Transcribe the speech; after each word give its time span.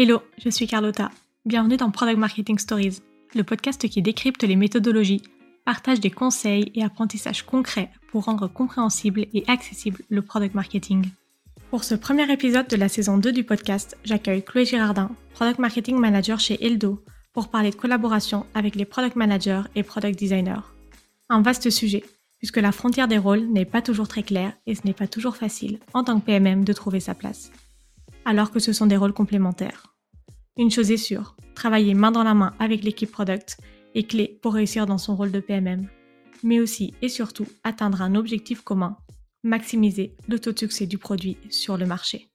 Hello, 0.00 0.22
je 0.38 0.48
suis 0.48 0.68
Carlotta. 0.68 1.10
Bienvenue 1.44 1.76
dans 1.76 1.90
Product 1.90 2.18
Marketing 2.18 2.56
Stories, 2.56 3.00
le 3.34 3.42
podcast 3.42 3.88
qui 3.88 4.00
décrypte 4.00 4.44
les 4.44 4.54
méthodologies, 4.54 5.22
partage 5.64 5.98
des 5.98 6.12
conseils 6.12 6.70
et 6.76 6.84
apprentissages 6.84 7.42
concrets 7.42 7.90
pour 8.12 8.26
rendre 8.26 8.46
compréhensible 8.46 9.26
et 9.34 9.42
accessible 9.48 9.98
le 10.08 10.22
product 10.22 10.54
marketing. 10.54 11.08
Pour 11.70 11.82
ce 11.82 11.96
premier 11.96 12.32
épisode 12.32 12.68
de 12.68 12.76
la 12.76 12.88
saison 12.88 13.18
2 13.18 13.32
du 13.32 13.42
podcast, 13.42 13.98
j'accueille 14.04 14.44
Chloé 14.44 14.66
Girardin, 14.66 15.10
Product 15.34 15.58
Marketing 15.58 15.98
Manager 15.98 16.38
chez 16.38 16.64
Eldo, 16.64 17.02
pour 17.32 17.48
parler 17.48 17.70
de 17.70 17.74
collaboration 17.74 18.46
avec 18.54 18.76
les 18.76 18.84
product 18.84 19.16
managers 19.16 19.62
et 19.74 19.82
product 19.82 20.16
designers. 20.16 20.62
Un 21.28 21.42
vaste 21.42 21.70
sujet, 21.70 22.04
puisque 22.38 22.58
la 22.58 22.70
frontière 22.70 23.08
des 23.08 23.18
rôles 23.18 23.48
n'est 23.48 23.64
pas 23.64 23.82
toujours 23.82 24.06
très 24.06 24.22
claire 24.22 24.52
et 24.68 24.76
ce 24.76 24.82
n'est 24.84 24.92
pas 24.92 25.08
toujours 25.08 25.36
facile 25.36 25.80
en 25.92 26.04
tant 26.04 26.20
que 26.20 26.26
PMM 26.26 26.62
de 26.62 26.72
trouver 26.72 27.00
sa 27.00 27.16
place. 27.16 27.50
Alors 28.28 28.50
que 28.50 28.58
ce 28.58 28.74
sont 28.74 28.84
des 28.84 28.98
rôles 28.98 29.14
complémentaires. 29.14 29.96
Une 30.58 30.70
chose 30.70 30.90
est 30.90 30.98
sûre, 30.98 31.34
travailler 31.54 31.94
main 31.94 32.10
dans 32.10 32.24
la 32.24 32.34
main 32.34 32.52
avec 32.58 32.84
l'équipe 32.84 33.10
product 33.10 33.56
est 33.94 34.02
clé 34.02 34.38
pour 34.42 34.52
réussir 34.52 34.84
dans 34.84 34.98
son 34.98 35.16
rôle 35.16 35.32
de 35.32 35.40
PMM, 35.40 35.88
mais 36.42 36.60
aussi 36.60 36.92
et 37.00 37.08
surtout 37.08 37.46
atteindre 37.64 38.02
un 38.02 38.14
objectif 38.14 38.60
commun, 38.60 38.98
maximiser 39.44 40.14
le 40.28 40.38
taux 40.38 40.52
de 40.52 40.58
succès 40.58 40.84
du 40.84 40.98
produit 40.98 41.38
sur 41.48 41.78
le 41.78 41.86
marché. 41.86 42.28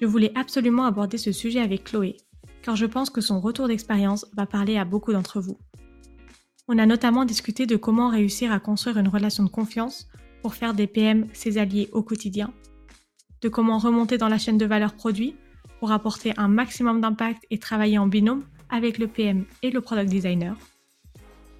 Je 0.00 0.06
voulais 0.06 0.30
absolument 0.36 0.84
aborder 0.84 1.18
ce 1.18 1.32
sujet 1.32 1.58
avec 1.58 1.82
Chloé, 1.82 2.16
car 2.62 2.76
je 2.76 2.86
pense 2.86 3.10
que 3.10 3.20
son 3.20 3.40
retour 3.40 3.66
d'expérience 3.66 4.26
va 4.36 4.46
parler 4.46 4.76
à 4.76 4.84
beaucoup 4.84 5.12
d'entre 5.12 5.40
vous. 5.40 5.58
On 6.68 6.78
a 6.78 6.86
notamment 6.86 7.24
discuté 7.24 7.66
de 7.66 7.74
comment 7.74 8.08
réussir 8.08 8.52
à 8.52 8.60
construire 8.60 8.98
une 8.98 9.08
relation 9.08 9.42
de 9.42 9.48
confiance 9.48 10.06
pour 10.42 10.54
faire 10.54 10.74
des 10.74 10.86
PM 10.86 11.26
ses 11.32 11.58
alliés 11.58 11.88
au 11.90 12.04
quotidien, 12.04 12.54
de 13.42 13.48
comment 13.48 13.78
remonter 13.78 14.18
dans 14.18 14.28
la 14.28 14.38
chaîne 14.38 14.58
de 14.58 14.66
valeur 14.66 14.94
produit 14.94 15.34
pour 15.80 15.92
apporter 15.92 16.32
un 16.36 16.48
maximum 16.48 17.00
d'impact 17.00 17.44
et 17.50 17.58
travailler 17.58 17.98
en 17.98 18.06
binôme 18.06 18.44
avec 18.70 18.98
le 18.98 19.08
PM 19.08 19.44
et 19.62 19.70
le 19.70 19.80
product 19.80 20.08
designer, 20.08 20.56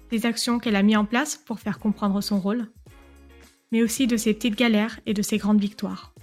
des 0.09 0.25
actions 0.25 0.59
qu'elle 0.59 0.75
a 0.75 0.83
mis 0.83 0.95
en 0.95 1.05
place 1.05 1.35
pour 1.35 1.59
faire 1.59 1.79
comprendre 1.79 2.21
son 2.21 2.39
rôle, 2.39 2.69
mais 3.71 3.83
aussi 3.83 4.07
de 4.07 4.17
ses 4.17 4.33
petites 4.33 4.57
galères 4.57 4.99
et 5.05 5.13
de 5.13 5.21
ses 5.21 5.37
grandes 5.37 5.59
victoires. 5.59 6.13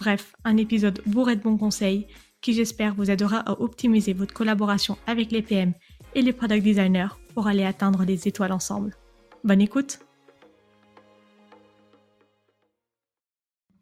Bref, 0.00 0.34
un 0.44 0.56
épisode 0.56 1.00
bourré 1.06 1.36
de 1.36 1.42
bons 1.42 1.56
conseils 1.56 2.06
qui 2.42 2.52
j'espère 2.52 2.94
vous 2.94 3.10
aidera 3.10 3.38
à 3.38 3.60
optimiser 3.60 4.12
votre 4.12 4.34
collaboration 4.34 4.98
avec 5.06 5.32
les 5.32 5.42
PM 5.42 5.72
et 6.14 6.22
les 6.22 6.32
product 6.32 6.62
designers 6.62 7.14
pour 7.34 7.46
aller 7.46 7.64
atteindre 7.64 8.04
les 8.04 8.28
étoiles 8.28 8.52
ensemble. 8.52 8.94
Bonne 9.44 9.60
écoute 9.60 10.05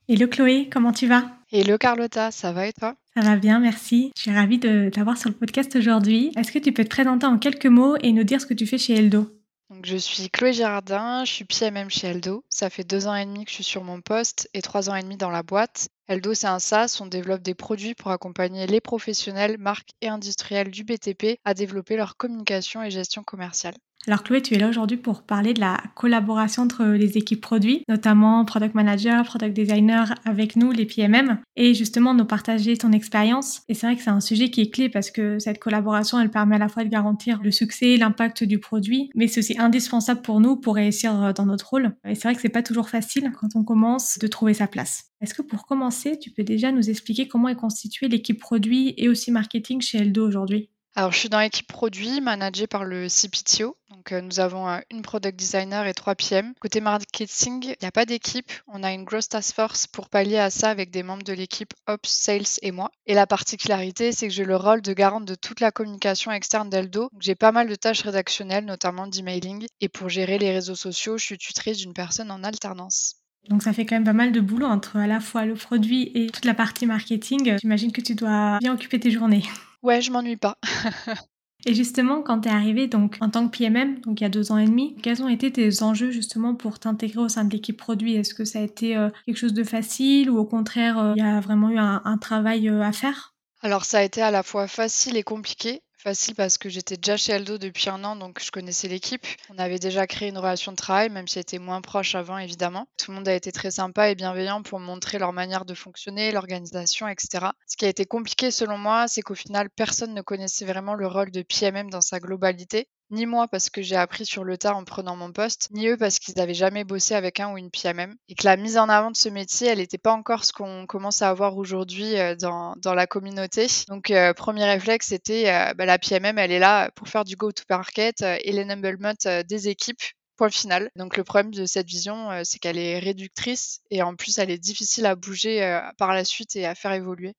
Hello 0.06 0.26
Chloé, 0.28 0.68
comment 0.70 0.92
tu 0.92 1.06
vas? 1.06 1.24
Hello 1.50 1.78
Carlotta, 1.78 2.30
ça 2.30 2.52
va 2.52 2.66
et 2.66 2.74
toi? 2.74 2.94
Ça 3.16 3.22
va 3.22 3.36
bien, 3.36 3.58
merci. 3.58 4.12
Je 4.14 4.20
suis 4.20 4.30
ravie 4.30 4.58
de 4.58 4.90
t'avoir 4.90 5.16
sur 5.16 5.30
le 5.30 5.34
podcast 5.34 5.74
aujourd'hui. 5.76 6.30
Est-ce 6.36 6.52
que 6.52 6.58
tu 6.58 6.72
peux 6.72 6.84
te 6.84 6.90
présenter 6.90 7.24
en 7.24 7.38
quelques 7.38 7.64
mots 7.64 7.96
et 8.02 8.12
nous 8.12 8.22
dire 8.22 8.38
ce 8.38 8.44
que 8.44 8.52
tu 8.52 8.66
fais 8.66 8.76
chez 8.76 8.92
Eldo? 8.92 9.26
Donc, 9.70 9.86
je 9.86 9.96
suis 9.96 10.28
Chloé 10.28 10.52
Girardin, 10.52 11.24
je 11.24 11.32
suis 11.32 11.44
PMM 11.46 11.88
chez 11.88 12.08
Eldo. 12.08 12.44
Ça 12.50 12.68
fait 12.68 12.84
deux 12.84 13.06
ans 13.06 13.14
et 13.14 13.24
demi 13.24 13.46
que 13.46 13.50
je 13.50 13.54
suis 13.54 13.64
sur 13.64 13.82
mon 13.82 14.02
poste 14.02 14.50
et 14.52 14.60
trois 14.60 14.90
ans 14.90 14.94
et 14.94 15.02
demi 15.02 15.16
dans 15.16 15.30
la 15.30 15.42
boîte. 15.42 15.88
Eldo, 16.06 16.34
c'est 16.34 16.48
un 16.48 16.58
SaaS, 16.58 16.98
on 17.00 17.06
développe 17.06 17.40
des 17.40 17.54
produits 17.54 17.94
pour 17.94 18.10
accompagner 18.10 18.66
les 18.66 18.82
professionnels, 18.82 19.56
marques 19.56 19.92
et 20.02 20.08
industriels 20.08 20.70
du 20.70 20.84
BTP 20.84 21.38
à 21.46 21.54
développer 21.54 21.96
leur 21.96 22.18
communication 22.18 22.82
et 22.82 22.90
gestion 22.90 23.22
commerciale. 23.22 23.74
Alors 24.06 24.22
Chloé, 24.22 24.42
tu 24.42 24.52
es 24.52 24.58
là 24.58 24.68
aujourd'hui 24.68 24.98
pour 24.98 25.22
parler 25.22 25.54
de 25.54 25.60
la 25.60 25.78
collaboration 25.94 26.64
entre 26.64 26.84
les 26.84 27.16
équipes 27.16 27.40
produits, 27.40 27.84
notamment 27.88 28.44
Product 28.44 28.74
Manager, 28.74 29.24
Product 29.24 29.54
Designer 29.54 30.14
avec 30.26 30.56
nous, 30.56 30.72
les 30.72 30.84
PMM, 30.84 31.38
et 31.56 31.72
justement 31.72 32.12
nous 32.12 32.26
partager 32.26 32.76
ton 32.76 32.92
expérience. 32.92 33.62
Et 33.70 33.72
c'est 33.72 33.86
vrai 33.86 33.96
que 33.96 34.02
c'est 34.02 34.10
un 34.10 34.20
sujet 34.20 34.50
qui 34.50 34.60
est 34.60 34.68
clé 34.68 34.90
parce 34.90 35.10
que 35.10 35.38
cette 35.38 35.58
collaboration, 35.58 36.20
elle 36.20 36.30
permet 36.30 36.56
à 36.56 36.58
la 36.58 36.68
fois 36.68 36.84
de 36.84 36.90
garantir 36.90 37.40
le 37.42 37.50
succès, 37.50 37.96
l'impact 37.96 38.44
du 38.44 38.58
produit, 38.58 39.08
mais 39.14 39.26
c'est 39.26 39.40
aussi 39.40 39.58
indispensable 39.58 40.20
pour 40.20 40.38
nous 40.38 40.56
pour 40.56 40.74
réussir 40.74 41.32
dans 41.32 41.46
notre 41.46 41.70
rôle. 41.70 41.96
Et 42.06 42.14
c'est 42.14 42.28
vrai 42.28 42.34
que 42.34 42.42
c'est 42.42 42.50
pas 42.50 42.62
toujours 42.62 42.90
facile 42.90 43.32
quand 43.40 43.56
on 43.56 43.64
commence 43.64 44.18
de 44.18 44.26
trouver 44.26 44.52
sa 44.52 44.66
place. 44.66 45.04
Est-ce 45.22 45.32
que 45.32 45.40
pour 45.40 45.64
commencer, 45.64 46.18
tu 46.18 46.30
peux 46.30 46.44
déjà 46.44 46.72
nous 46.72 46.90
expliquer 46.90 47.26
comment 47.26 47.48
est 47.48 47.56
constituée 47.56 48.08
l'équipe 48.08 48.38
produit 48.38 48.92
et 48.98 49.08
aussi 49.08 49.30
marketing 49.30 49.80
chez 49.80 49.98
Eldo 49.98 50.28
aujourd'hui? 50.28 50.68
Alors, 50.96 51.10
je 51.10 51.18
suis 51.18 51.28
dans 51.28 51.40
l'équipe 51.40 51.66
produit, 51.66 52.20
managée 52.20 52.68
par 52.68 52.84
le 52.84 53.08
CPTO. 53.08 53.76
Donc, 53.90 54.12
euh, 54.12 54.20
nous 54.20 54.38
avons 54.38 54.68
euh, 54.68 54.78
une 54.92 55.02
product 55.02 55.36
designer 55.36 55.86
et 55.88 55.94
trois 55.94 56.14
PM. 56.14 56.54
Côté 56.60 56.80
marketing, 56.80 57.64
il 57.64 57.76
n'y 57.82 57.88
a 57.88 57.90
pas 57.90 58.06
d'équipe. 58.06 58.52
On 58.68 58.84
a 58.84 58.92
une 58.92 59.02
grosse 59.02 59.28
task 59.28 59.56
force 59.56 59.88
pour 59.88 60.08
pallier 60.08 60.38
à 60.38 60.50
ça 60.50 60.70
avec 60.70 60.92
des 60.92 61.02
membres 61.02 61.24
de 61.24 61.32
l'équipe 61.32 61.74
Ops, 61.88 62.08
Sales 62.08 62.60
et 62.62 62.70
moi. 62.70 62.92
Et 63.06 63.14
la 63.14 63.26
particularité, 63.26 64.12
c'est 64.12 64.28
que 64.28 64.32
j'ai 64.32 64.44
le 64.44 64.54
rôle 64.54 64.82
de 64.82 64.92
garante 64.92 65.24
de 65.24 65.34
toute 65.34 65.58
la 65.58 65.72
communication 65.72 66.30
externe 66.30 66.70
d'Eldo. 66.70 67.10
J'ai 67.18 67.34
pas 67.34 67.50
mal 67.50 67.68
de 67.68 67.74
tâches 67.74 68.02
rédactionnelles, 68.02 68.64
notamment 68.64 69.08
d'emailing. 69.08 69.66
Et 69.80 69.88
pour 69.88 70.08
gérer 70.08 70.38
les 70.38 70.52
réseaux 70.52 70.76
sociaux, 70.76 71.18
je 71.18 71.24
suis 71.24 71.38
tutrice 71.38 71.78
d'une 71.78 71.92
personne 71.92 72.30
en 72.30 72.44
alternance. 72.44 73.16
Donc 73.48 73.64
ça 73.64 73.72
fait 73.72 73.84
quand 73.84 73.96
même 73.96 74.04
pas 74.04 74.12
mal 74.12 74.30
de 74.30 74.40
boulot 74.40 74.66
entre 74.66 74.96
à 74.96 75.08
la 75.08 75.18
fois 75.18 75.44
le 75.44 75.54
produit 75.54 76.12
et 76.14 76.28
toute 76.28 76.44
la 76.44 76.54
partie 76.54 76.86
marketing. 76.86 77.58
J'imagine 77.60 77.90
que 77.90 78.00
tu 78.00 78.14
dois 78.14 78.58
bien 78.60 78.74
occuper 78.74 79.00
tes 79.00 79.10
journées. 79.10 79.42
Ouais, 79.84 80.00
je 80.00 80.10
m'ennuie 80.10 80.38
pas. 80.38 80.56
Et 81.66 81.74
justement, 81.74 82.22
quand 82.22 82.40
tu 82.40 82.48
es 82.48 82.52
arrivé 82.52 82.88
donc, 82.88 83.18
en 83.20 83.28
tant 83.28 83.46
que 83.46 83.56
PMM, 83.56 84.00
donc 84.00 84.20
il 84.20 84.24
y 84.24 84.26
a 84.26 84.30
deux 84.30 84.50
ans 84.50 84.56
et 84.56 84.64
demi, 84.64 84.96
quels 85.02 85.22
ont 85.22 85.28
été 85.28 85.52
tes 85.52 85.82
enjeux 85.82 86.10
justement 86.10 86.54
pour 86.54 86.78
t'intégrer 86.78 87.20
au 87.20 87.28
sein 87.28 87.44
de 87.44 87.52
l'équipe 87.52 87.76
produit? 87.76 88.16
Est-ce 88.16 88.32
que 88.32 88.46
ça 88.46 88.60
a 88.60 88.62
été 88.62 88.96
euh, 88.96 89.10
quelque 89.26 89.36
chose 89.36 89.52
de 89.52 89.64
facile 89.64 90.30
ou 90.30 90.38
au 90.38 90.46
contraire, 90.46 90.98
euh, 90.98 91.12
il 91.16 91.22
y 91.22 91.26
a 91.26 91.38
vraiment 91.40 91.68
eu 91.68 91.78
un, 91.78 92.18
travail 92.18 92.68
euh, 92.68 92.82
à 92.82 92.92
faire? 92.92 93.34
Alors 93.60 93.84
ça 93.84 93.98
a 93.98 94.02
été 94.02 94.22
à 94.22 94.30
la 94.30 94.42
fois 94.42 94.68
facile 94.68 95.18
et 95.18 95.22
compliqué. 95.22 95.82
Facile 96.04 96.34
parce 96.34 96.58
que 96.58 96.68
j'étais 96.68 96.98
déjà 96.98 97.16
chez 97.16 97.32
Aldo 97.32 97.56
depuis 97.56 97.88
un 97.88 98.04
an, 98.04 98.14
donc 98.14 98.38
je 98.38 98.50
connaissais 98.50 98.88
l'équipe. 98.88 99.26
On 99.48 99.58
avait 99.58 99.78
déjà 99.78 100.06
créé 100.06 100.28
une 100.28 100.36
relation 100.36 100.70
de 100.70 100.76
travail, 100.76 101.08
même 101.08 101.26
si 101.26 101.38
elle 101.38 101.42
était 101.44 101.58
moins 101.58 101.80
proche 101.80 102.14
avant, 102.14 102.36
évidemment. 102.36 102.86
Tout 102.98 103.10
le 103.10 103.16
monde 103.16 103.26
a 103.26 103.32
été 103.32 103.52
très 103.52 103.70
sympa 103.70 104.10
et 104.10 104.14
bienveillant 104.14 104.62
pour 104.62 104.80
montrer 104.80 105.18
leur 105.18 105.32
manière 105.32 105.64
de 105.64 105.72
fonctionner, 105.72 106.30
l'organisation, 106.30 107.08
etc. 107.08 107.46
Ce 107.66 107.78
qui 107.78 107.86
a 107.86 107.88
été 107.88 108.04
compliqué 108.04 108.50
selon 108.50 108.76
moi, 108.76 109.08
c'est 109.08 109.22
qu'au 109.22 109.34
final, 109.34 109.70
personne 109.70 110.12
ne 110.12 110.20
connaissait 110.20 110.66
vraiment 110.66 110.92
le 110.92 111.06
rôle 111.06 111.30
de 111.30 111.40
PMM 111.40 111.88
dans 111.88 112.02
sa 112.02 112.20
globalité 112.20 112.86
ni 113.14 113.26
moi 113.26 113.48
parce 113.48 113.70
que 113.70 113.80
j'ai 113.82 113.96
appris 113.96 114.26
sur 114.26 114.44
le 114.44 114.58
tas 114.58 114.74
en 114.74 114.84
prenant 114.84 115.16
mon 115.16 115.32
poste, 115.32 115.68
ni 115.70 115.88
eux 115.88 115.96
parce 115.96 116.18
qu'ils 116.18 116.34
n'avaient 116.36 116.54
jamais 116.54 116.84
bossé 116.84 117.14
avec 117.14 117.40
un 117.40 117.52
ou 117.52 117.58
une 117.58 117.70
PMM. 117.70 118.14
Et 118.28 118.34
que 118.34 118.44
la 118.44 118.56
mise 118.56 118.76
en 118.76 118.88
avant 118.88 119.10
de 119.10 119.16
ce 119.16 119.28
métier, 119.28 119.68
elle 119.68 119.78
n'était 119.78 119.98
pas 119.98 120.12
encore 120.12 120.44
ce 120.44 120.52
qu'on 120.52 120.86
commence 120.86 121.22
à 121.22 121.30
avoir 121.30 121.56
aujourd'hui 121.56 122.18
euh, 122.18 122.34
dans, 122.36 122.74
dans, 122.76 122.94
la 122.94 123.06
communauté. 123.06 123.66
Donc, 123.88 124.10
euh, 124.10 124.34
premier 124.34 124.64
réflexe, 124.64 125.08
c'était 125.08 125.48
euh, 125.48 125.72
bah, 125.74 125.86
la 125.86 125.98
PMM, 125.98 126.38
elle 126.38 126.52
est 126.52 126.58
là 126.58 126.90
pour 126.94 127.08
faire 127.08 127.24
du 127.24 127.36
go-to-market 127.36 128.22
et 128.22 128.52
l'enablement 128.52 129.14
des 129.48 129.68
équipes. 129.68 130.02
Point 130.36 130.50
final. 130.50 130.90
Donc 130.96 131.16
le 131.16 131.22
problème 131.22 131.54
de 131.54 131.64
cette 131.64 131.86
vision, 131.86 132.28
c'est 132.42 132.58
qu'elle 132.58 132.76
est 132.76 132.98
réductrice 132.98 133.78
et 133.92 134.02
en 134.02 134.16
plus 134.16 134.36
elle 134.38 134.50
est 134.50 134.58
difficile 134.58 135.06
à 135.06 135.14
bouger 135.14 135.80
par 135.96 136.12
la 136.12 136.24
suite 136.24 136.56
et 136.56 136.66
à 136.66 136.74
faire 136.74 136.92
évoluer. 136.92 137.34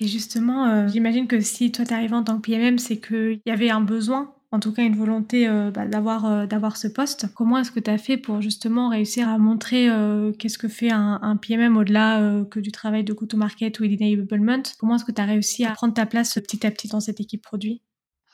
Et 0.00 0.08
justement, 0.08 0.88
j'imagine 0.88 1.28
que 1.28 1.40
si 1.40 1.70
toi 1.70 1.84
tu 1.84 1.94
arrives 1.94 2.14
en 2.14 2.24
tant 2.24 2.38
que 2.38 2.50
PMM, 2.50 2.78
c'est 2.78 2.98
qu'il 2.98 3.40
y 3.46 3.50
avait 3.52 3.70
un 3.70 3.80
besoin 3.80 4.34
en 4.52 4.60
tout 4.60 4.72
cas 4.72 4.82
une 4.82 4.96
volonté 4.96 5.48
euh, 5.48 5.70
bah, 5.70 5.86
d'avoir 5.86 6.26
euh, 6.26 6.46
d'avoir 6.46 6.76
ce 6.76 6.86
poste. 6.86 7.26
Comment 7.34 7.58
est-ce 7.58 7.72
que 7.72 7.80
tu 7.80 7.90
as 7.90 7.98
fait 7.98 8.18
pour 8.18 8.40
justement 8.42 8.90
réussir 8.90 9.28
à 9.28 9.38
montrer 9.38 9.88
euh, 9.88 10.32
qu'est-ce 10.32 10.58
que 10.58 10.68
fait 10.68 10.90
un, 10.90 11.18
un 11.22 11.36
PMM 11.36 11.76
au-delà 11.76 12.20
que 12.50 12.60
du 12.60 12.70
travail 12.70 13.02
de 13.02 13.12
go-to-market 13.12 13.80
ou 13.80 13.86
d'enablement 13.86 14.62
Comment 14.78 14.96
est-ce 14.96 15.04
que 15.04 15.12
tu 15.12 15.20
as 15.20 15.24
réussi 15.24 15.64
à 15.64 15.72
prendre 15.72 15.94
ta 15.94 16.06
place 16.06 16.34
petit 16.34 16.66
à 16.66 16.70
petit 16.70 16.88
dans 16.88 17.00
cette 17.00 17.20
équipe 17.20 17.42
produit? 17.42 17.82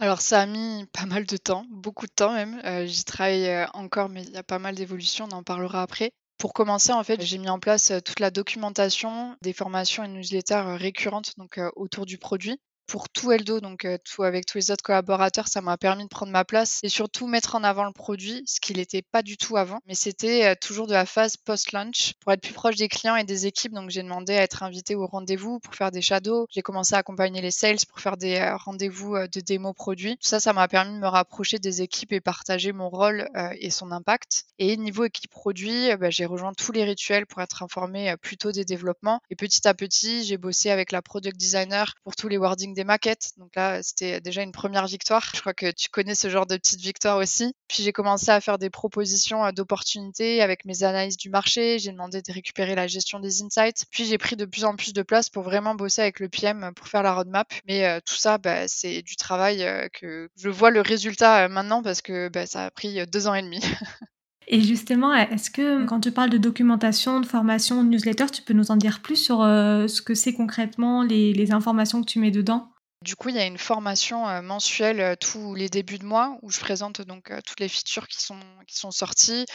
Alors 0.01 0.21
ça 0.21 0.43
a 0.43 0.47
mis 0.47 0.85
pas 0.93 1.07
mal 1.07 1.25
de 1.25 1.37
temps, 1.37 1.65
beaucoup 1.71 2.07
de 2.07 2.13
temps 2.13 2.33
même. 2.33 2.61
J'y 2.87 3.05
travaille 3.05 3.67
encore, 3.75 4.09
mais 4.09 4.23
il 4.25 4.31
y 4.31 4.37
a 4.37 4.43
pas 4.43 4.59
mal 4.59 4.75
d'évolutions, 4.75 5.27
on 5.31 5.37
en 5.37 5.43
parlera 5.43 5.83
après. 5.83 6.13
Pour 6.39 6.53
commencer, 6.53 6.93
en 6.93 7.03
fait, 7.03 7.21
j'ai 7.21 7.39
mis 7.39 7.49
en 7.49 7.59
place 7.59 7.93
toute 8.05 8.21
la 8.21 8.31
documentation, 8.31 9.37
des 9.43 9.53
formations 9.53 10.05
et 10.05 10.09
newsletters 10.09 10.77
récurrentes 10.77 11.33
donc 11.37 11.61
autour 11.75 12.07
du 12.07 12.19
produit 12.19 12.61
pour 12.89 13.09
tout 13.09 13.31
Eldo, 13.31 13.61
donc 13.61 13.87
tout 14.05 14.25
avec 14.25 14.47
tous 14.47 14.59
les 14.59 14.71
autres 14.71 14.83
collaborateurs, 14.83 15.47
ça 15.47 15.61
m'a 15.61 15.77
permis 15.77 16.05
de 16.05 16.09
prendre 16.09 16.33
ma 16.33 16.45
place 16.45 16.81
et 16.83 16.89
surtout 16.89 17.27
mettre 17.27 17.55
en 17.55 17.63
avant 17.63 17.85
le 17.85 17.93
produit, 17.93 18.43
ce 18.47 18.61
qu'il 18.61 18.79
n'était 18.79 19.03
pas 19.03 19.23
du 19.23 19.37
tout 19.37 19.57
avant. 19.57 19.79
Mais 19.87 19.95
c'était 19.95 20.57
toujours 20.57 20.87
de 20.87 20.93
la 20.93 21.07
phase 21.07 21.37
post-launch 21.37 22.15
pour 22.21 22.33
être 22.33 22.41
plus 22.41 22.55
proche 22.55 22.77
des 22.77 22.89
clients 22.89 23.17
et 23.17 23.25
des 23.25 23.47
équipes. 23.47 23.73
Donc 23.73 23.91
j'ai 23.91 24.03
demandé 24.03 24.35
à 24.35 24.43
être 24.43 24.63
invité 24.63 24.95
au 24.95 25.07
rendez-vous 25.07 25.61
pour 25.61 25.75
faire 25.75 25.91
des 25.91 26.03
shadows. 26.03 26.47
J'ai 26.51 26.63
commencé 26.63 26.95
à 26.95 26.99
accompagner 26.99 27.43
les 27.43 27.51
sales 27.51 27.77
pour 27.89 28.01
faire 28.01 28.17
des 28.17 28.43
rendez-vous 28.65 29.17
de 29.17 29.41
démo 29.41 29.75
produits. 29.75 30.17
Tout 30.17 30.29
ça, 30.29 30.41
ça 30.41 30.53
m'a 30.53 30.67
permis 30.67 30.95
de 30.95 30.99
me 30.99 31.09
rapprocher 31.09 31.59
des 31.59 31.83
équipes 31.83 32.13
et 32.13 32.21
partager 32.21 32.73
mon 32.73 32.89
rôle 32.89 33.29
et 33.61 33.71
son 33.71 33.93
impact. 33.93 34.47
Et 34.59 34.77
niveau 34.79 35.05
équipe 35.05 35.31
produit, 35.31 35.95
bah, 35.97 36.11
j'ai 36.11 36.25
rejoint 36.25 36.55
tous 36.55 36.73
les 36.73 36.85
rituels 36.85 37.27
pour 37.27 37.43
être 37.43 37.63
informé 37.63 38.15
plutôt 38.23 38.51
des 38.51 38.65
développements. 38.65 39.21
Et 39.29 39.37
petit 39.37 39.69
à 39.69 39.75
petit, 39.75 40.25
j'ai 40.25 40.39
bossé 40.39 40.71
avec 40.71 40.91
la 40.91 41.03
product 41.03 41.37
designer 41.37 41.93
pour 42.03 42.17
tous 42.17 42.29
les 42.29 42.39
wording 42.39 42.78
des 42.79 42.85
maquettes. 42.85 43.33
Donc 43.39 43.55
là, 43.57 43.83
c'était 43.83 44.21
déjà 44.21 44.43
une 44.43 44.53
première 44.53 44.87
victoire. 44.87 45.29
Je 45.35 45.41
crois 45.41 45.53
que 45.53 45.71
tu 45.73 45.89
connais 45.89 46.15
ce 46.15 46.31
genre 46.31 46.47
de 46.47 46.57
petite 46.57 46.81
victoire 46.81 47.19
aussi. 47.19 47.53
Puis 47.67 47.83
j'ai 47.83 47.93
commencé 47.93 48.31
à 48.31 48.41
faire 48.41 48.57
des 48.57 48.71
propositions 48.71 49.51
d'opportunités 49.51 50.41
avec 50.43 50.65
mes 50.65 50.85
analyses 50.85 51.17
du 51.17 51.29
marché. 51.29 51.81
J'ai 51.81 51.91
demandé 51.91 52.23
de 52.23 52.33
récupérer 52.33 52.77
la 52.77 52.87
gestion 52.87 53.19
des 53.19 53.43
insights. 53.43 53.85
Puis 53.91 54.05
j'ai 54.05 54.17
pris 54.17 54.37
de 54.37 54.45
plus 54.45 54.65
en 54.65 54.77
plus 54.77 54.93
de 54.93 55.03
place 55.03 55.29
pour 55.29 55.43
vraiment 55.43 55.75
bosser 55.75 56.03
avec 56.03 56.21
le 56.21 56.29
PM 56.29 56.73
pour 56.77 56.87
faire 56.87 57.03
la 57.03 57.15
roadmap. 57.15 57.53
Mais 57.67 58.01
tout 58.03 58.15
ça, 58.15 58.39
bah, 58.39 58.69
c'est 58.69 59.03
du 59.03 59.17
travail 59.17 59.67
que 59.93 60.31
je 60.37 60.49
vois 60.49 60.71
le 60.71 60.81
résultat 60.81 61.49
maintenant 61.49 61.83
parce 61.83 62.01
que 62.01 62.29
bah, 62.29 62.47
ça 62.47 62.67
a 62.67 62.71
pris 62.71 63.05
deux 63.09 63.27
ans 63.27 63.35
et 63.35 63.43
demi. 63.43 63.61
Et 64.51 64.63
justement, 64.63 65.15
est-ce 65.15 65.51
que 65.51 65.85
quand 65.85 66.01
tu 66.01 66.11
parles 66.11 66.31
de 66.31 66.39
documentation, 66.39 67.21
de 67.21 67.27
formation, 67.27 67.85
de 67.85 67.89
newsletter, 67.91 68.27
tu 68.33 68.43
peux 68.43 68.55
nous 68.55 68.71
en 68.71 68.77
dire 68.77 69.01
plus 69.03 69.17
sur 69.17 69.39
ce 69.41 70.01
que 70.01 70.15
c'est 70.15 70.33
concrètement, 70.33 71.03
les 71.03 71.53
informations 71.53 72.01
que 72.03 72.07
tu 72.09 72.19
mets 72.19 72.31
dedans? 72.31 72.71
Du 73.03 73.15
coup, 73.17 73.29
il 73.29 73.37
y 73.37 73.39
a 73.39 73.47
une 73.47 73.59
formation 73.59 74.43
mensuelle 74.43 75.17
tous 75.19 75.55
les 75.55 75.69
débuts 75.69 75.99
de 75.99 76.05
mois 76.05 76.37
où 76.43 76.51
je 76.51 76.59
présente 76.59 77.01
donc 77.01 77.33
toutes 77.47 77.61
les 77.61 77.69
features 77.69 78.09
qui 78.09 78.21
sont, 78.21 78.41
qui 78.67 78.77
sont 78.77 78.91
sorties, 78.91 79.47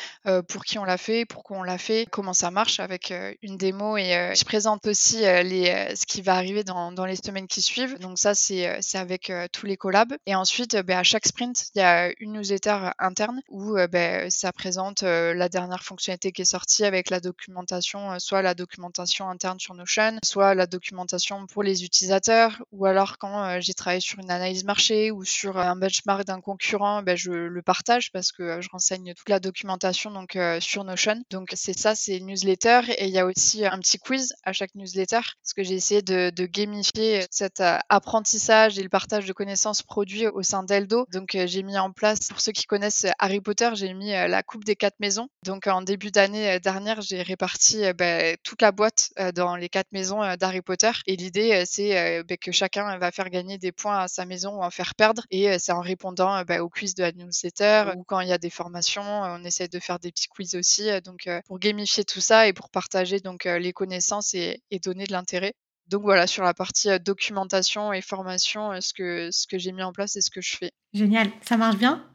pour 0.47 0.63
qui 0.63 0.79
on 0.79 0.85
l'a 0.85 0.97
fait, 0.97 1.25
pourquoi 1.25 1.57
on 1.57 1.63
l'a 1.63 1.77
fait, 1.77 2.07
comment 2.09 2.33
ça 2.33 2.51
marche 2.51 2.79
avec 2.79 3.13
une 3.41 3.57
démo 3.57 3.97
et 3.97 4.33
je 4.35 4.45
présente 4.45 4.87
aussi 4.87 5.17
les, 5.17 5.93
ce 5.95 6.05
qui 6.05 6.21
va 6.21 6.35
arriver 6.35 6.63
dans, 6.63 6.91
dans, 6.91 7.05
les 7.05 7.17
semaines 7.17 7.47
qui 7.47 7.61
suivent. 7.61 7.99
Donc 7.99 8.17
ça, 8.17 8.33
c'est 8.33 8.79
avec 8.95 9.31
tous 9.51 9.65
les 9.65 9.77
collabs. 9.77 10.13
Et 10.25 10.35
ensuite, 10.35 10.77
bah, 10.77 10.99
à 10.99 11.03
chaque 11.03 11.27
sprint, 11.27 11.65
il 11.75 11.79
y 11.79 11.81
a 11.81 12.11
une 12.19 12.33
newsletter 12.33 12.91
interne 12.97 13.41
où 13.49 13.75
bah, 13.91 14.29
ça 14.29 14.53
présente 14.53 15.01
la 15.01 15.49
dernière 15.49 15.83
fonctionnalité 15.83 16.31
qui 16.31 16.43
est 16.43 16.45
sortie 16.45 16.85
avec 16.85 17.09
la 17.09 17.19
documentation, 17.19 18.19
soit 18.19 18.41
la 18.41 18.53
documentation 18.53 19.29
interne 19.29 19.59
sur 19.59 19.73
Notion, 19.73 20.17
soit 20.23 20.55
la 20.55 20.65
documentation 20.65 21.45
pour 21.47 21.63
les 21.63 21.83
utilisateurs, 21.83 22.63
ou 22.71 22.85
alors 22.85 23.17
quand 23.17 23.32
euh, 23.33 23.57
j'ai 23.59 23.73
travaillé 23.73 24.01
sur 24.01 24.19
une 24.19 24.31
analyse 24.31 24.63
marché 24.63 25.11
ou 25.11 25.23
sur 25.23 25.57
un 25.57 25.75
benchmark 25.75 26.25
d'un 26.25 26.41
concurrent, 26.41 27.03
ben, 27.03 27.15
je 27.15 27.31
le 27.31 27.61
partage 27.61 28.11
parce 28.11 28.31
que 28.31 28.43
euh, 28.43 28.61
je 28.61 28.69
renseigne 28.69 29.13
toute 29.13 29.29
la 29.29 29.39
documentation 29.39 30.11
donc 30.11 30.35
euh, 30.35 30.59
sur 30.59 30.83
Notion. 30.83 31.21
Donc 31.29 31.51
c'est 31.55 31.77
ça, 31.77 31.95
c'est 31.95 32.19
newsletter 32.19 32.81
et 32.97 33.05
il 33.05 33.11
y 33.11 33.19
a 33.19 33.25
aussi 33.25 33.65
un 33.65 33.79
petit 33.79 33.97
quiz 33.97 34.33
à 34.43 34.53
chaque 34.53 34.75
newsletter 34.75 35.19
parce 35.21 35.53
que 35.55 35.63
j'ai 35.63 35.75
essayé 35.75 36.01
de, 36.01 36.31
gamifier 36.45 37.25
cet 37.31 37.63
apprentissage 37.89 38.77
et 38.77 38.83
le 38.83 38.89
partage 38.89 39.25
de 39.25 39.33
connaissances 39.33 39.81
produits 39.81 40.27
au 40.27 40.43
sein 40.43 40.63
d'Eldo. 40.63 41.05
Donc 41.11 41.31
j'ai 41.33 41.63
mis 41.63 41.77
en 41.77 41.91
place, 41.91 42.27
pour 42.27 42.41
ceux 42.41 42.51
qui 42.51 42.65
connaissent 42.65 43.07
Harry 43.17 43.39
Potter, 43.39 43.69
j'ai 43.75 43.93
mis 43.93 44.11
la 44.11 44.43
coupe 44.43 44.65
des 44.65 44.75
quatre 44.75 44.99
maisons. 44.99 45.29
Donc 45.45 45.67
en 45.67 45.81
début 45.81 46.11
d'année 46.11 46.59
dernière, 46.59 47.01
j'ai 47.01 47.21
réparti 47.21 47.93
ben, 47.93 48.35
toute 48.43 48.61
la 48.61 48.71
boîte 48.71 49.11
dans 49.35 49.55
les 49.55 49.69
quatre 49.69 49.91
maisons 49.93 50.21
d'Harry 50.35 50.61
Potter 50.61 50.91
et 51.07 51.15
l'idée 51.15 51.63
c'est 51.65 52.23
ben, 52.23 52.37
que 52.37 52.51
chacun 52.51 52.97
va 52.97 53.11
faire 53.11 53.22
gagner 53.29 53.57
des 53.57 53.71
points 53.71 53.99
à 53.99 54.07
sa 54.07 54.25
maison 54.25 54.57
ou 54.57 54.63
en 54.63 54.69
faire 54.69 54.95
perdre. 54.95 55.23
Et 55.31 55.57
c'est 55.59 55.71
en 55.71 55.81
répondant 55.81 56.43
bah, 56.43 56.61
aux 56.63 56.69
quiz 56.69 56.95
de 56.95 57.03
la 57.03 57.11
newsletter 57.11 57.93
ou 57.97 58.03
quand 58.03 58.19
il 58.19 58.29
y 58.29 58.33
a 58.33 58.37
des 58.37 58.49
formations, 58.49 59.03
on 59.03 59.43
essaie 59.43 59.67
de 59.67 59.79
faire 59.79 59.99
des 59.99 60.11
petits 60.11 60.27
quiz 60.27 60.55
aussi. 60.55 60.89
Donc 61.01 61.29
pour 61.45 61.59
gamifier 61.59 62.03
tout 62.03 62.21
ça 62.21 62.47
et 62.47 62.53
pour 62.53 62.69
partager 62.69 63.19
donc 63.19 63.45
les 63.45 63.73
connaissances 63.73 64.33
et, 64.33 64.61
donner 64.83 65.05
de 65.05 65.11
l'intérêt. 65.11 65.53
Donc 65.87 66.03
voilà, 66.03 66.27
sur 66.27 66.43
la 66.43 66.53
partie 66.53 66.89
documentation 66.99 67.93
et 67.93 68.01
formation, 68.01 68.79
ce 68.81 68.93
que, 68.93 69.29
ce 69.31 69.47
que 69.47 69.57
j'ai 69.57 69.71
mis 69.71 69.83
en 69.83 69.91
place 69.91 70.15
et 70.15 70.21
ce 70.21 70.31
que 70.31 70.41
je 70.41 70.55
fais. 70.57 70.71
Génial, 70.93 71.29
ça 71.41 71.57
marche 71.57 71.77
bien? 71.77 72.12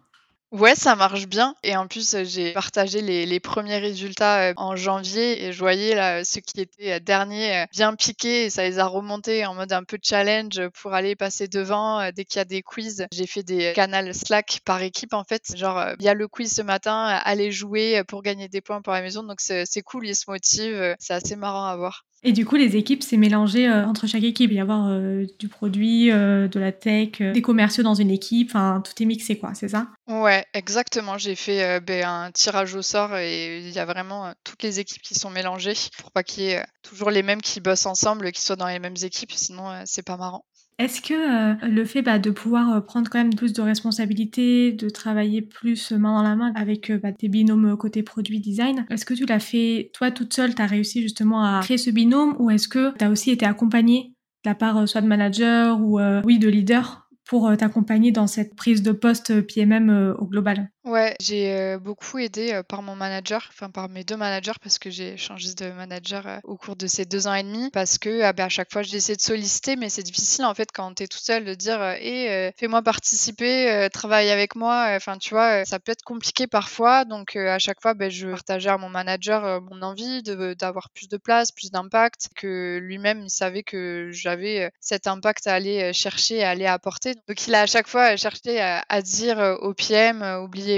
Ouais, 0.51 0.75
ça 0.75 0.97
marche 0.97 1.27
bien. 1.27 1.55
Et 1.63 1.77
en 1.77 1.87
plus, 1.87 2.17
j'ai 2.25 2.53
partagé 2.55 3.03
les, 3.03 3.41
premiers 3.41 3.79
résultats 3.79 4.55
en 4.57 4.77
janvier 4.77 5.45
et 5.45 5.53
je 5.53 5.59
voyais 5.59 5.95
là 5.95 6.25
ceux 6.25 6.41
qui 6.41 6.61
étaient 6.63 7.01
derniers 7.01 7.67
bien 7.71 7.95
piqués 7.95 8.47
et 8.47 8.51
ça 8.51 8.63
les 8.63 8.79
a 8.79 8.87
remontés 8.87 9.45
en 9.45 9.55
mode 9.55 9.73
un 9.73 9.85
peu 9.85 9.99
challenge 10.03 10.61
pour 10.81 10.95
aller 10.95 11.17
passer 11.17 11.49
devant 11.49 12.11
dès 12.13 12.25
qu'il 12.25 12.39
y 12.39 12.41
a 12.41 12.45
des 12.47 12.63
quiz. 12.63 13.07
J'ai 13.13 13.27
fait 13.27 13.43
des 13.43 13.73
canals 13.75 14.15
Slack 14.15 14.61
par 14.65 14.81
équipe 14.83 15.13
en 15.13 15.25
fait. 15.25 15.55
Genre, 15.55 15.91
il 15.99 16.05
y 16.05 16.09
a 16.09 16.15
le 16.15 16.29
quiz 16.29 16.53
ce 16.55 16.63
matin, 16.63 17.21
allez 17.25 17.53
jouer 17.53 18.03
pour 18.09 18.23
gagner 18.23 18.49
des 18.49 18.63
points 18.63 18.81
pour 18.81 18.95
la 18.95 19.03
maison. 19.03 19.23
Donc 19.23 19.41
c'est 19.41 19.83
cool, 19.83 20.07
ils 20.09 20.17
se 20.17 20.31
motivent. 20.31 20.97
C'est 20.99 21.15
assez 21.15 21.37
marrant 21.37 21.67
à 21.67 21.77
voir. 21.77 22.07
Et 22.25 22.33
du 22.33 22.45
coup, 22.45 22.57
les 22.57 22.77
équipes, 22.77 23.03
c'est 23.03 23.17
mélangé 23.17 23.69
euh, 23.69 23.87
entre 23.87 24.07
chaque 24.07 24.25
équipe. 24.25 24.51
Il 24.51 24.57
y 24.57 24.61
avoir 24.61 24.89
euh, 24.89 25.27
du 25.39 25.49
produit, 25.49 26.11
euh, 26.11 26.49
de 26.49 26.59
la 26.59 26.73
tech, 26.73 27.21
des 27.21 27.43
commerciaux 27.43 27.85
dans 27.85 27.95
une 27.95 28.11
équipe. 28.11 28.51
Enfin, 28.51 28.83
tout 28.85 29.01
est 29.03 29.07
mixé, 29.07 29.39
quoi. 29.39 29.55
C'est 29.55 29.69
ça? 29.69 29.89
Ouais, 30.09 30.45
exactement. 30.53 31.17
J'ai 31.17 31.37
fait 31.37 31.81
ben, 31.81 32.05
un 32.05 32.33
tirage 32.33 32.75
au 32.75 32.83
sort 32.83 33.17
et 33.17 33.61
il 33.61 33.71
y 33.71 33.79
a 33.79 33.85
vraiment 33.85 34.33
toutes 34.43 34.63
les 34.63 34.81
équipes 34.81 35.03
qui 35.03 35.15
sont 35.15 35.31
mélangées 35.31 35.75
pour 35.99 36.11
pas 36.11 36.23
qu'il 36.23 36.45
y 36.45 36.51
ait 36.51 36.65
toujours 36.83 37.11
les 37.11 37.23
mêmes 37.23 37.43
qui 37.43 37.61
bossent 37.61 37.87
ensemble, 37.87 38.33
qui 38.33 38.43
soient 38.43 38.57
dans 38.57 38.67
les 38.67 38.81
mêmes 38.81 38.97
équipes. 39.03 39.33
Sinon, 39.33 39.83
c'est 39.85 40.05
pas 40.05 40.17
marrant. 40.17 40.45
Est-ce 40.79 41.03
que 41.03 41.15
euh, 41.15 41.55
le 41.69 41.85
fait 41.85 42.03
bah, 42.03 42.21
de 42.21 42.31
pouvoir 42.31 42.73
euh, 42.73 42.81
prendre 42.81 43.11
quand 43.11 43.19
même 43.19 43.35
plus 43.35 43.53
de 43.53 43.61
responsabilités, 43.61 44.71
de 44.71 44.89
travailler 44.89 45.43
plus 45.43 45.91
main 45.91 46.15
dans 46.15 46.23
la 46.23 46.37
main 46.37 46.53
avec 46.55 46.91
euh, 46.91 46.99
bah, 46.99 47.11
tes 47.13 47.29
binômes 47.29 47.77
côté 47.77 48.05
produit 48.05 48.39
design, 48.39 48.87
est-ce 48.89 49.05
que 49.05 49.15
tu 49.15 49.27
l'as 49.27 49.41
fait 49.41 49.91
toi 49.93 50.13
toute 50.13 50.33
seule, 50.33 50.55
tu 50.55 50.63
as 50.63 50.67
réussi 50.67 51.03
justement 51.03 51.43
à 51.43 51.61
créer 51.63 51.79
ce 51.79 51.91
binôme 51.91 52.37
ou 52.39 52.51
est-ce 52.51 52.69
que 52.69 52.97
tu 52.97 53.05
as 53.05 53.11
aussi 53.11 53.33
été 53.33 53.45
accompagnée 53.45 54.15
de 54.45 54.51
la 54.51 54.55
part 54.55 54.89
soit 54.89 55.01
de 55.01 55.09
manager 55.09 55.81
ou 55.81 56.01
oui 56.25 56.39
de 56.39 56.49
leader 56.49 57.09
pour 57.27 57.55
t'accompagner 57.57 58.13
dans 58.13 58.29
cette 58.29 58.55
prise 58.55 58.83
de 58.83 58.93
poste 58.93 59.41
PMM 59.41 60.15
au 60.19 60.27
global? 60.27 60.71
Ouais, 60.89 61.15
j'ai 61.21 61.77
beaucoup 61.77 62.19
aidé 62.19 62.63
par 62.67 62.81
mon 62.81 62.97
manager, 62.97 63.47
enfin 63.51 63.69
par 63.69 63.91
mes 63.91 64.05
deux 64.05 64.17
managers 64.17 64.59
parce 64.63 64.79
que 64.79 64.89
j'ai 64.89 65.19
changé 65.19 65.53
de 65.53 65.71
manager 65.71 66.41
au 66.45 66.57
cours 66.57 66.77
de 66.77 66.87
ces 66.87 67.05
deux 67.05 67.27
ans 67.27 67.35
et 67.35 67.43
demi 67.43 67.69
parce 67.71 67.99
que 67.99 68.23
ah, 68.23 68.33
bah, 68.33 68.45
à 68.45 68.49
chaque 68.49 68.73
fois 68.73 68.81
j'essaie 68.81 69.15
de 69.15 69.21
solliciter 69.21 69.77
mais 69.77 69.91
c'est 69.91 70.03
difficile 70.03 70.47
en 70.47 70.55
fait 70.55 70.71
quand 70.73 70.95
tu 70.95 71.03
es 71.03 71.07
tout 71.07 71.19
seul 71.19 71.45
de 71.45 71.53
dire 71.53 71.79
et 72.01 72.55
fais-moi 72.57 72.81
participer, 72.81 73.87
travaille 73.93 74.31
avec 74.31 74.57
moi, 74.57 74.89
enfin 74.97 75.19
tu 75.19 75.35
vois, 75.35 75.67
ça 75.67 75.79
peut 75.79 75.93
être 75.93 76.05
compliqué 76.05 76.47
parfois 76.47 77.05
donc 77.05 77.37
à 77.37 77.59
chaque 77.59 77.83
fois 77.83 77.93
ben, 77.93 78.11
je 78.11 78.27
partageais 78.27 78.71
à 78.71 78.79
mon 78.79 78.89
manager 78.89 79.61
mon 79.61 79.83
envie 79.83 80.23
d'avoir 80.23 80.89
plus 80.89 81.11
de 81.11 81.19
place, 81.19 81.53
plus 81.53 81.71
d'impact, 81.71 82.31
que 82.35 82.79
lui-même 82.79 83.21
il 83.25 83.31
savait 83.31 83.63
que 83.63 84.09
j'avais 84.11 84.73
cet 84.81 85.07
impact 85.07 85.49
à 85.49 85.53
aller 85.53 85.93
chercher, 85.93 86.43
à 86.45 86.49
aller 86.49 86.65
apporter. 86.65 87.15
Donc 87.29 87.47
il 87.47 87.55
a 87.55 87.61
à 87.61 87.67
chaque 87.67 87.89
fois 87.89 88.17
cherché 88.17 88.59
à, 88.59 89.03
dire 89.03 89.59
au 89.61 89.75
PM, 89.75 90.23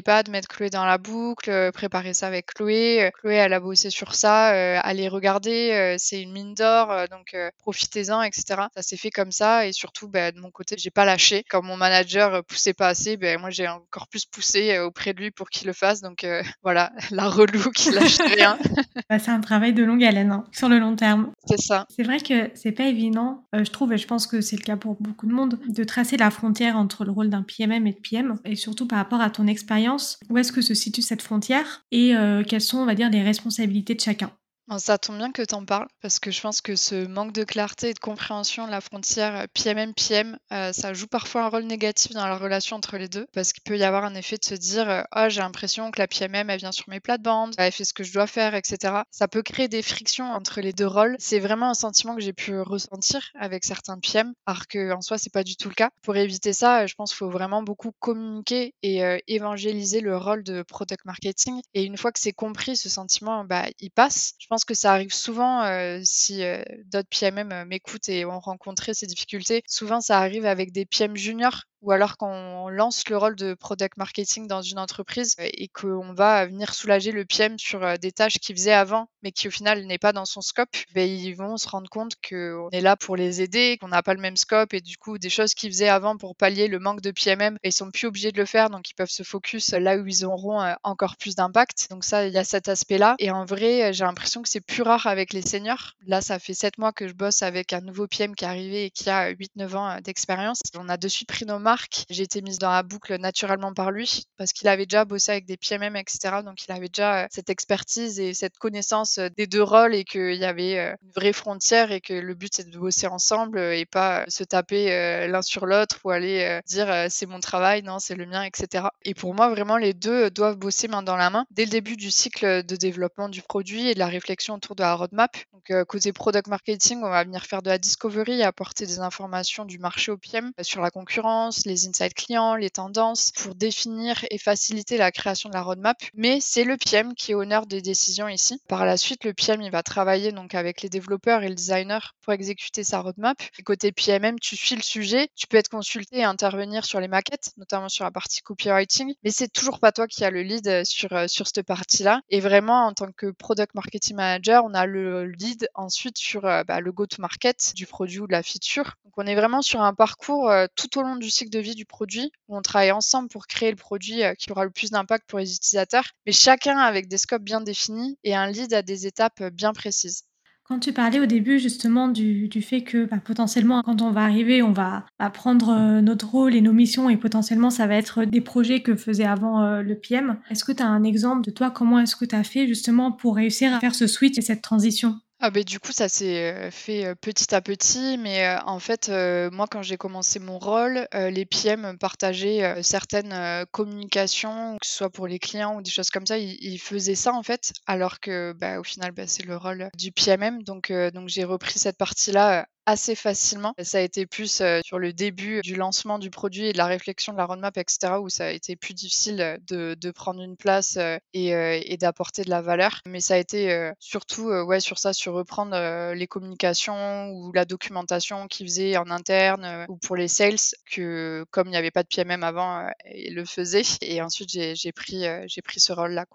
pas 0.03 0.23
de 0.23 0.31
mettre 0.31 0.49
Chloé 0.49 0.71
dans 0.71 0.85
la 0.85 0.99
boucle, 0.99 1.51
euh, 1.51 1.71
préparer 1.73 2.15
ça 2.15 2.27
avec 2.27 2.47
Chloé. 2.47 3.05
Euh, 3.05 3.11
Chloé, 3.11 3.35
elle 3.35 3.53
a 3.53 3.61
bossé 3.61 3.91
sur 3.91 4.15
ça, 4.15 4.55
euh, 4.55 4.79
allez 4.83 5.09
regarder, 5.09 5.97
c'est 5.99 6.21
une 6.21 6.33
mine 6.33 6.55
d'or, 6.55 6.93
donc 7.11 7.37
profitez-en, 7.59 8.23
etc. 8.23 8.63
Ça 8.75 8.83
s'est 8.83 8.97
fait 8.97 9.11
comme 9.11 9.33
ça 9.33 9.67
et 9.67 9.73
surtout, 9.73 10.09
bah, 10.09 10.33
de 10.33 10.41
mon 10.41 10.51
côté, 10.51 10.77
j'ai 10.79 10.91
pas 10.91 11.05
lâché. 11.05 11.45
Quand 11.49 11.63
mon 11.63 11.77
manager 11.77 12.45
poussait 12.45 12.75
pas 12.75 12.89
assez, 12.89 13.17
ben 13.17 13.41
moi 13.41 13.51
j'ai 13.51 13.69
encore 13.69 14.09
plus 14.09 14.25
poussé 14.25 14.79
auprès 14.79 15.13
de 15.15 15.21
lui 15.21 15.31
pour 15.31 15.51
qu'il 15.51 15.67
le 15.67 15.73
fasse. 15.73 16.01
Donc 16.01 16.27
voilà, 16.63 16.93
la 17.11 17.29
relou 17.29 17.71
qui 17.71 17.91
lâche 17.91 18.19
rien. 18.19 18.59
Bah, 19.09 19.19
c'est 19.19 19.31
un 19.31 19.41
travail 19.41 19.73
de 19.73 19.83
longue 19.83 20.05
haleine, 20.05 20.31
hein, 20.31 20.45
sur 20.53 20.69
le 20.69 20.79
long 20.79 20.95
terme. 20.95 21.33
C'est 21.45 21.61
ça. 21.61 21.87
C'est 21.89 22.05
vrai 22.05 22.19
que 22.19 22.51
c'est 22.55 22.71
pas 22.71 22.85
évident, 22.85 23.45
je 23.53 23.69
trouve, 23.71 23.93
et 23.93 23.99
je 23.99 24.07
pense 24.07 24.29
que 24.29 24.41
c'est 24.41 24.57
le 24.57 24.63
cas 24.63 24.77
pour 24.77 24.97
beaucoup 25.01 25.27
de 25.27 25.33
monde, 25.33 25.59
de 25.67 25.85
tracer 25.85 26.17
la 26.17 26.31
frontière 26.31 26.77
entre 26.77 27.05
le 27.05 27.11
rôle 27.11 27.29
d'un 27.29 27.43
PMM 27.43 27.87
et 27.87 27.93
de 27.93 27.99
PM, 27.99 28.37
et 28.45 28.55
surtout 28.55 28.87
par 28.87 28.99
rapport 28.99 29.21
à 29.21 29.31
ton 29.31 29.49
expérience 29.49 29.90
où 30.29 30.39
est-ce 30.39 30.53
que 30.53 30.61
se 30.61 30.75
situe 30.75 31.03
cette 31.03 31.23
frontière 31.23 31.85
et 31.91 32.15
euh, 32.15 32.43
quelles 32.45 32.61
sont, 32.61 32.79
on 32.79 32.87
va 32.87 32.95
dire, 32.95 33.11
les 33.11 33.23
responsabilités 33.23 33.95
de 33.95 34.01
chacun 34.01 34.31
ça 34.79 34.99
tombe 34.99 35.17
bien 35.17 35.33
que 35.33 35.43
tu 35.43 35.55
en 35.55 35.65
parles 35.65 35.89
parce 36.03 36.19
que 36.19 36.31
je 36.31 36.41
pense 36.41 36.61
que 36.61 36.77
ce 36.77 37.07
manque 37.07 37.33
de 37.33 37.45
clarté 37.45 37.91
et 37.91 37.95
de 37.95 37.99
compréhension 37.99 38.67
de 38.67 38.71
la 38.71 38.81
frontière 38.81 39.47
PMM-PM, 39.55 40.39
euh, 40.53 40.73
ça 40.73 40.93
joue 40.93 41.07
parfois 41.07 41.45
un 41.45 41.49
rôle 41.49 41.65
négatif 41.65 42.13
dans 42.13 42.27
la 42.27 42.37
relation 42.37 42.77
entre 42.77 42.97
les 42.97 43.09
deux 43.09 43.27
parce 43.33 43.53
qu'il 43.53 43.63
peut 43.63 43.77
y 43.77 43.85
avoir 43.85 44.05
un 44.05 44.15
effet 44.15 44.37
de 44.37 44.45
se 44.45 44.55
dire 44.55 45.05
oh, 45.17 45.27
j'ai 45.29 45.41
l'impression 45.41 45.91
que 45.91 46.01
la 46.01 46.07
PMM 46.07 46.51
elle 46.51 46.59
vient 46.59 46.73
sur 46.73 46.89
mes 46.89 47.01
plates-bandes, 47.01 47.55
elle 47.59 47.73
fait 47.73 47.85
ce 47.85 47.95
que 47.95 48.05
je 48.05 48.13
dois 48.13 48.27
faire, 48.27 48.55
etc. 48.55 49.03
Ça 49.11 49.29
peut 49.29 49.43
créer 49.43 49.69
des 49.69 49.83
frictions 49.83 50.31
entre 50.31 50.61
les 50.61 50.73
deux 50.73 50.87
rôles. 50.87 51.17
C'est 51.19 51.41
vraiment 51.41 51.71
un 51.71 51.75
sentiment 51.75 52.15
que 52.15 52.23
j'ai 52.23 52.33
pu 52.33 52.61
ressentir 52.61 53.31
avec 53.35 53.65
certains 53.65 53.99
PM, 53.99 54.33
alors 54.47 54.67
qu'en 54.67 55.01
soi 55.01 55.19
c'est 55.19 55.33
pas 55.33 55.45
du 55.45 55.57
tout 55.57 55.69
le 55.69 55.75
cas. 55.75 55.91
Pour 56.03 56.17
éviter 56.17 56.53
ça, 56.53 56.87
je 56.87 56.95
pense 56.95 57.11
qu'il 57.11 57.19
faut 57.19 57.31
vraiment 57.31 57.63
beaucoup 57.63 57.93
communiquer 57.99 58.75
et 58.83 59.05
euh, 59.05 59.19
évangéliser 59.27 60.01
le 60.01 60.17
rôle 60.17 60.43
de 60.43 60.63
product 60.63 61.05
marketing. 61.05 61.61
Et 61.75 61.85
une 61.85 61.97
fois 61.97 62.13
que 62.13 62.21
c'est 62.21 62.33
compris, 62.33 62.77
ce 62.77 62.89
sentiment, 62.89 63.45
bah, 63.45 63.67
il 63.79 63.91
passe. 63.91 64.35
Je 64.39 64.47
pense 64.47 64.60
que 64.65 64.75
ça 64.75 64.93
arrive 64.93 65.13
souvent 65.13 65.65
si 66.05 66.43
d'autres 66.87 67.09
PMM 67.09 67.65
m'écoutent 67.69 68.09
et 68.09 68.25
ont 68.25 68.41
rencontré 68.41 68.95
ces 68.95 69.07
difficultés. 69.07 69.63
Souvent, 69.67 70.01
ça 70.01 70.19
arrive 70.19 70.47
avec 70.47 70.73
des 70.73 70.87
PM 70.87 71.17
juniors 71.17 71.65
ou 71.83 71.93
alors 71.93 72.17
quand 72.17 72.31
on 72.31 72.69
lance 72.69 73.09
le 73.09 73.17
rôle 73.17 73.37
de 73.37 73.55
product 73.55 73.97
marketing 73.97 74.47
dans 74.47 74.63
une 74.63 74.79
entreprise 74.79 75.35
et 75.39 75.69
qu'on 75.69 76.13
va 76.13 76.47
venir 76.47 76.75
soulager 76.75 77.13
le 77.13 77.25
PM 77.25 77.59
sur 77.59 77.99
des 77.99 78.13
tâches 78.13 78.39
qu'il 78.39 78.57
faisait 78.57 78.73
avant, 78.73 79.09
mais 79.23 79.33
qui 79.33 79.49
au 79.49 79.51
final 79.51 79.85
n'est 79.87 79.99
pas 79.99 80.13
dans 80.13 80.25
son 80.25 80.41
scope, 80.41 80.77
ben, 80.95 81.09
ils 81.09 81.35
vont 81.35 81.57
se 81.57 81.69
rendre 81.69 81.89
compte 81.89 82.15
qu'on 82.27 82.69
est 82.71 82.81
là 82.81 82.97
pour 82.97 83.17
les 83.17 83.43
aider, 83.43 83.79
qu'on 83.81 83.89
n'a 83.89 84.03
pas 84.03 84.15
le 84.15 84.21
même 84.21 84.37
scope 84.37 84.75
et 84.75 84.81
du 84.81 84.97
coup 84.97 85.19
des 85.19 85.31
choses 85.31 85.55
qu'ils 85.55 85.71
faisaient 85.71 85.89
avant 85.89 86.17
pour 86.17 86.37
pallier 86.37 86.69
le 86.69 86.79
manque 86.79 87.01
de 87.01 87.11
PMM, 87.11 87.59
ils 87.63 87.73
sont 87.73 87.91
plus 87.91 88.07
obligés 88.07 88.33
de 88.33 88.39
le 88.39 88.47
faire, 88.47 88.71
donc 88.71 88.91
ils 88.91 88.95
peuvent 88.95 89.11
se 89.11 89.23
focus 89.23 89.71
là 89.71 89.97
où 89.97 90.07
ils 90.07 90.25
auront 90.25 90.61
encore 90.83 91.17
plus 91.17 91.35
d'impact. 91.35 91.87
Donc 91.91 92.05
ça, 92.05 92.27
il 92.27 92.33
y 92.33 92.39
a 92.39 92.45
cet 92.45 92.69
aspect-là. 92.69 93.15
Et 93.19 93.31
en 93.31 93.45
vrai, 93.45 93.93
j'ai 93.93 94.05
l'impression 94.05 94.43
que 94.43 94.49
c'est 94.49 94.61
plus 94.61 94.83
rare 94.83 95.07
avec 95.07 95.33
les 95.33 95.43
seniors. 95.43 95.95
Là, 96.07 96.21
ça 96.21 96.39
fait 96.39 96.55
sept 96.55 96.79
mois 96.79 96.93
que 96.93 97.09
je 97.09 97.15
bosse 97.15 97.43
avec 97.43 97.73
un 97.73 97.81
nouveau 97.81 98.07
PM 98.07 98.35
qui 98.35 98.45
est 98.45 98.49
arrivé 98.49 98.85
et 98.85 98.91
qui 98.91 99.09
a 99.09 99.33
8-9 99.33 99.77
ans 99.77 100.01
d'expérience. 100.03 100.61
On 100.77 100.89
a 100.89 100.97
de 100.97 101.09
suite 101.09 101.29
pris 101.29 101.47
nos 101.47 101.59
marques. 101.59 101.70
J'ai 102.09 102.23
été 102.23 102.43
mise 102.43 102.59
dans 102.59 102.71
la 102.71 102.83
boucle 102.83 103.17
naturellement 103.19 103.73
par 103.73 103.91
lui 103.91 104.25
parce 104.37 104.53
qu'il 104.53 104.69
avait 104.69 104.87
déjà 104.87 105.05
bossé 105.05 105.33
avec 105.33 105.47
des 105.47 105.57
PMM, 105.57 105.97
etc. 105.97 106.43
Donc 106.45 106.65
il 106.67 106.73
avait 106.73 106.89
déjà 106.89 107.27
cette 107.31 107.51
expertise 107.51 108.21
et 108.21 108.35
cette 108.35 108.59
connaissance 108.59 109.19
des 109.37 109.47
deux 109.47 109.63
rôles 109.63 109.95
et 109.95 110.05
qu'il 110.05 110.35
y 110.35 110.45
avait 110.45 110.97
une 111.03 111.11
vraie 111.15 111.33
frontière 111.33 111.93
et 111.93 112.01
que 112.01 112.15
le 112.15 112.35
but 112.35 112.53
c'est 112.55 112.69
de 112.69 112.79
bosser 112.79 113.07
ensemble 113.07 113.59
et 113.59 113.87
pas 113.87 114.25
se 114.29 114.45
taper 114.45 115.27
l'un 115.29 115.43
sur 115.43 115.67
l'autre 115.67 115.99
ou 116.05 116.11
aller 116.11 116.61
dire 116.67 117.07
c'est 117.09 117.27
mon 117.27 117.41
travail, 117.41 117.83
non, 117.83 117.99
c'est 117.99 118.15
le 118.15 118.27
mien, 118.27 118.43
etc. 118.43 118.85
Et 119.03 119.15
pour 119.15 119.35
moi, 119.35 119.49
vraiment, 119.49 119.77
les 119.77 119.95
deux 119.95 120.31
doivent 120.31 120.57
bosser 120.57 120.89
main 120.89 121.03
dans 121.03 121.17
la 121.17 121.31
main 121.31 121.45
dès 121.51 121.65
le 121.65 121.71
début 121.71 121.97
du 121.97 122.11
cycle 122.11 122.65
de 122.65 122.77
développement 122.77 123.29
du 123.29 123.43
produit 123.43 123.89
et 123.89 123.95
de 123.95 123.99
la 123.99 124.09
réflexion 124.09 124.55
autour 124.55 124.77
de 124.77 124.83
la 124.83 124.95
roadmap. 124.95 125.37
Donc, 125.53 125.85
côté 125.85 126.13
product 126.13 126.49
marketing, 126.49 127.03
on 127.03 127.11
va 127.11 127.25
venir 127.25 127.45
faire 127.45 127.63
de 127.63 127.69
la 127.69 127.79
discovery 127.79 128.43
apporter 128.43 128.87
des 128.87 129.01
informations 129.01 129.65
du 129.65 129.79
marché 129.79 130.13
au 130.13 130.17
PM 130.17 130.53
sur 130.63 130.81
la 130.81 130.91
concurrence, 130.91 131.60
les 131.67 131.87
insights 131.87 132.15
clients, 132.15 132.55
les 132.55 132.71
tendances 132.71 133.31
pour 133.33 133.55
définir 133.55 134.25
et 134.31 134.39
faciliter 134.39 134.97
la 134.97 135.11
création 135.11 135.49
de 135.49 135.55
la 135.55 135.63
roadmap. 135.63 135.97
Mais 136.15 136.39
c'est 136.41 136.65
le 136.65 136.77
PM 136.77 137.15
qui 137.15 137.33
est 137.33 137.35
honneur 137.35 137.67
des 137.67 137.83
décisions 137.83 138.29
ici. 138.29 138.61
Par 138.69 138.85
la 138.85 138.97
suite, 138.97 139.25
le 139.25 139.35
PM, 139.35 139.63
il 139.63 139.71
va 139.71 139.83
travailler 139.83 140.33
donc 140.33 140.55
avec 140.55 140.83
les 140.83 140.89
développeurs 140.89 141.43
et 141.43 141.49
le 141.49 141.55
designer 141.55 142.15
pour 142.23 142.33
exécuter 142.33 142.85
sa 142.85 143.01
roadmap. 143.01 143.41
Et 143.59 143.63
côté 143.63 143.93
PMM, 143.93 144.39
tu 144.39 144.57
suis 144.57 144.77
le 144.77 144.83
sujet, 144.83 145.29
tu 145.37 145.47
peux 145.47 145.57
être 145.57 145.69
consulté 145.69 146.19
et 146.19 146.25
intervenir 146.25 146.85
sur 146.85 147.01
les 147.01 147.09
maquettes, 147.09 147.53
notamment 147.57 147.89
sur 147.89 148.05
la 148.05 148.11
partie 148.11 148.41
copywriting, 148.43 149.15
mais 149.25 149.31
c'est 149.31 149.49
toujours 149.49 149.81
pas 149.81 149.93
toi 149.93 150.07
qui 150.07 150.25
as 150.25 150.31
le 150.31 150.43
lead 150.43 150.85
sur, 150.85 151.11
sur 151.29 151.47
cette 151.47 151.63
partie-là. 151.63 152.21
Et 152.31 152.41
vraiment, 152.41 152.87
en 152.87 152.93
tant 152.93 153.13
que 153.13 153.31
product 153.31 153.75
marketing 153.75 154.17
manager, 154.17 154.65
on 154.65 154.75
a 154.75 154.87
le 154.87 155.27
lead 155.27 155.69
ensuite 155.75 156.19
sur 156.19 156.43
bah, 156.43 156.81
le 156.81 156.93
go-to-market 156.93 157.73
du 157.75 157.87
produit 157.87 158.21
ou 158.21 158.27
de 158.27 158.33
la 158.33 158.43
feature. 158.43 158.95
Donc 159.05 159.15
on 159.17 159.27
est 159.27 159.35
vraiment 159.35 159.63
sur 159.63 159.81
un 159.83 159.95
parcours 159.95 160.53
tout 160.77 160.99
au 160.99 161.03
long 161.03 161.17
du 161.17 161.31
cycle 161.31 161.50
de 161.51 161.59
vie 161.59 161.75
du 161.75 161.85
produit 161.85 162.33
où 162.49 162.57
on 162.57 162.63
travaille 162.63 162.93
ensemble 162.93 163.29
pour 163.29 163.47
créer 163.47 163.71
le 163.71 163.77
produit 163.77 164.23
qui 164.39 164.51
aura 164.51 164.65
le 164.65 164.71
plus 164.71 164.91
d'impact 164.91 165.29
pour 165.29 165.39
les 165.39 165.55
utilisateurs, 165.55 166.05
mais 166.27 166.33
chacun 166.33 166.79
avec 166.79 167.09
des 167.09 167.19
scopes 167.19 167.43
bien 167.43 167.61
définis 167.61 168.19
et 168.25 168.35
un 168.35 168.47
lead 168.47 168.73
à 168.73 168.83
des 168.83 169.07
étapes 169.07 169.43
bien 169.53 169.73
précises. 169.73 170.25
Quand 170.71 170.79
tu 170.79 170.93
parlais 170.93 171.19
au 171.19 171.27
début 171.27 171.59
justement 171.59 172.07
du, 172.07 172.49
fait 172.63 172.83
que 172.83 173.05
bah, 173.05 173.17
potentiellement 173.17 173.83
quand 173.83 174.03
on 174.03 174.13
va 174.13 174.23
arriver, 174.23 174.63
on 174.63 174.71
va 174.71 175.05
apprendre 175.19 175.71
euh, 175.71 176.01
notre 176.01 176.29
rôle 176.29 176.55
et 176.55 176.61
nos 176.61 176.73
missions 176.73 177.11
et 177.11 177.17
potentiellement 177.17 177.71
ça 177.71 177.89
va 177.89 177.97
être 177.97 178.25
des 178.25 178.41
projets 178.41 178.81
que 178.81 178.95
faisait 178.95 179.25
avant 179.25 179.65
euh, 179.65 179.83
le 179.83 179.97
PM. 179.97 180.39
Est-ce 180.49 180.65
que 180.65 180.71
tu 180.71 180.81
as 180.81 180.87
un 180.87 181.03
exemple 181.03 181.45
de 181.45 181.51
toi? 181.51 181.73
Comment 181.73 181.99
est-ce 181.99 182.15
que 182.15 182.25
tu 182.25 182.37
as 182.37 182.45
fait 182.45 182.69
justement 182.69 183.11
pour 183.11 183.35
réussir 183.35 183.75
à 183.75 183.81
faire 183.81 183.97
ce 183.97 184.07
switch 184.07 184.39
et 184.39 184.43
cette 184.43 184.63
transition? 184.63 185.19
Ah 185.41 185.51
ben 185.51 185.65
du 185.65 185.81
coup, 185.81 185.93
ça 185.93 186.09
s'est 186.09 186.71
fait 186.71 187.15
petit 187.17 187.55
à 187.55 187.61
petit, 187.61 188.19
mais 188.19 188.47
en 188.67 188.79
fait, 188.79 189.09
moi, 189.53 189.67
quand 189.71 189.83
j'ai 189.83 189.97
commencé 189.97 190.39
mon 190.39 190.59
rôle, 190.59 191.09
les 191.13 191.47
PM 191.47 191.97
partageaient 191.99 192.83
certaines 192.83 193.65
communications, 193.71 194.77
que 194.81 194.87
ce 194.87 194.97
soit 194.97 195.11
pour 195.11 195.27
les 195.27 195.39
clients 195.39 195.77
ou 195.77 195.83
des 195.83 195.91
choses 195.91 196.11
comme 196.11 196.27
ça, 196.27 196.39
ils, 196.39 196.79
faisaient 196.79 197.15
ça 197.15 197.33
en 197.33 197.43
fait, 197.43 197.73
alors 197.87 198.21
que 198.21 198.53
bah, 198.53 198.81
au 198.81 198.85
final, 198.85 199.13
bah, 199.13 199.27
c'est 199.27 199.45
le 199.45 199.57
rôle 199.57 199.89
du 199.97 200.13
PMM. 200.13 200.63
Donc, 200.63 200.93
donc 200.93 201.29
j'ai 201.29 201.45
repris 201.45 201.79
cette 201.79 201.97
partie-là 201.97 202.67
assez 202.87 203.15
facilement. 203.15 203.75
Ça 203.83 203.99
a 203.99 204.01
été 204.01 204.27
plus 204.27 204.63
sur 204.85 204.99
le 204.99 205.13
début 205.13 205.61
du 205.63 205.75
lancement 205.77 206.19
du 206.19 206.31
produit 206.31 206.67
et 206.67 206.73
de 206.73 206.79
la 206.79 206.87
réflexion 206.87 207.33
de 207.33 207.39
la 207.39 207.47
roadmap, 207.47 207.77
etc., 207.77 208.15
où 208.21 208.29
ça 208.29 208.47
a 208.47 208.51
été 208.51 208.77
plus 208.77 208.95
difficile 208.95 209.59
de, 209.69 210.11
prendre 210.11 210.43
une 210.43 210.57
place 210.57 210.99
et, 211.33 211.97
d'apporter 211.99 212.43
de 212.43 212.51
la 212.51 212.63
valeur. 212.63 213.01
Mais 213.07 213.21
ça 213.21 213.35
a 213.35 213.39
été 213.39 213.91
surtout 213.99 214.51
ouais, 214.51 214.81
sur 214.81 214.99
ça, 214.99 215.13
sur 215.13 215.35
reprendre 215.35 216.13
les 216.15 216.27
communications 216.27 217.31
ou 217.31 217.53
la 217.53 217.65
documentation 217.65 218.47
qu'ils 218.49 218.67
faisaient 218.67 218.97
en 218.97 219.11
interne 219.11 219.87
ou 219.89 219.97
pour 219.97 220.17
les 220.17 220.29
sales, 220.29 220.57
que 220.91 221.45
comme 221.51 221.69
il 221.69 221.73
n'y 221.73 221.77
avait 221.77 221.91
pas 221.91 222.03
de 222.03 222.09
PMM 222.09 222.43
avant, 222.43 222.87
ils 223.15 223.35
le 223.35 223.45
faisaient. 223.45 223.83
Et 224.01 224.21
ensuite, 224.23 224.51
j'ai 224.51 224.93
pris, 224.93 225.25
j'ai 225.47 225.63
pris 225.63 225.81
ce 225.81 225.93
rôle-là. 225.93 226.27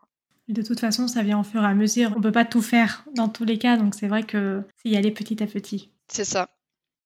De 0.47 0.61
toute 0.61 0.79
façon, 0.79 1.07
ça 1.07 1.23
vient 1.23 1.39
en 1.39 1.43
fur 1.43 1.63
et 1.63 1.65
à 1.65 1.73
mesure. 1.73 2.11
On 2.13 2.19
ne 2.19 2.23
peut 2.23 2.31
pas 2.31 2.45
tout 2.45 2.61
faire 2.61 3.03
dans 3.15 3.29
tous 3.29 3.45
les 3.45 3.57
cas, 3.57 3.77
donc 3.77 3.95
c'est 3.95 4.07
vrai 4.07 4.23
que 4.23 4.61
c'est 4.77 4.89
y 4.89 4.95
aller 4.95 5.11
petit 5.11 5.41
à 5.41 5.47
petit. 5.47 5.89
C'est 6.07 6.25
ça. 6.25 6.49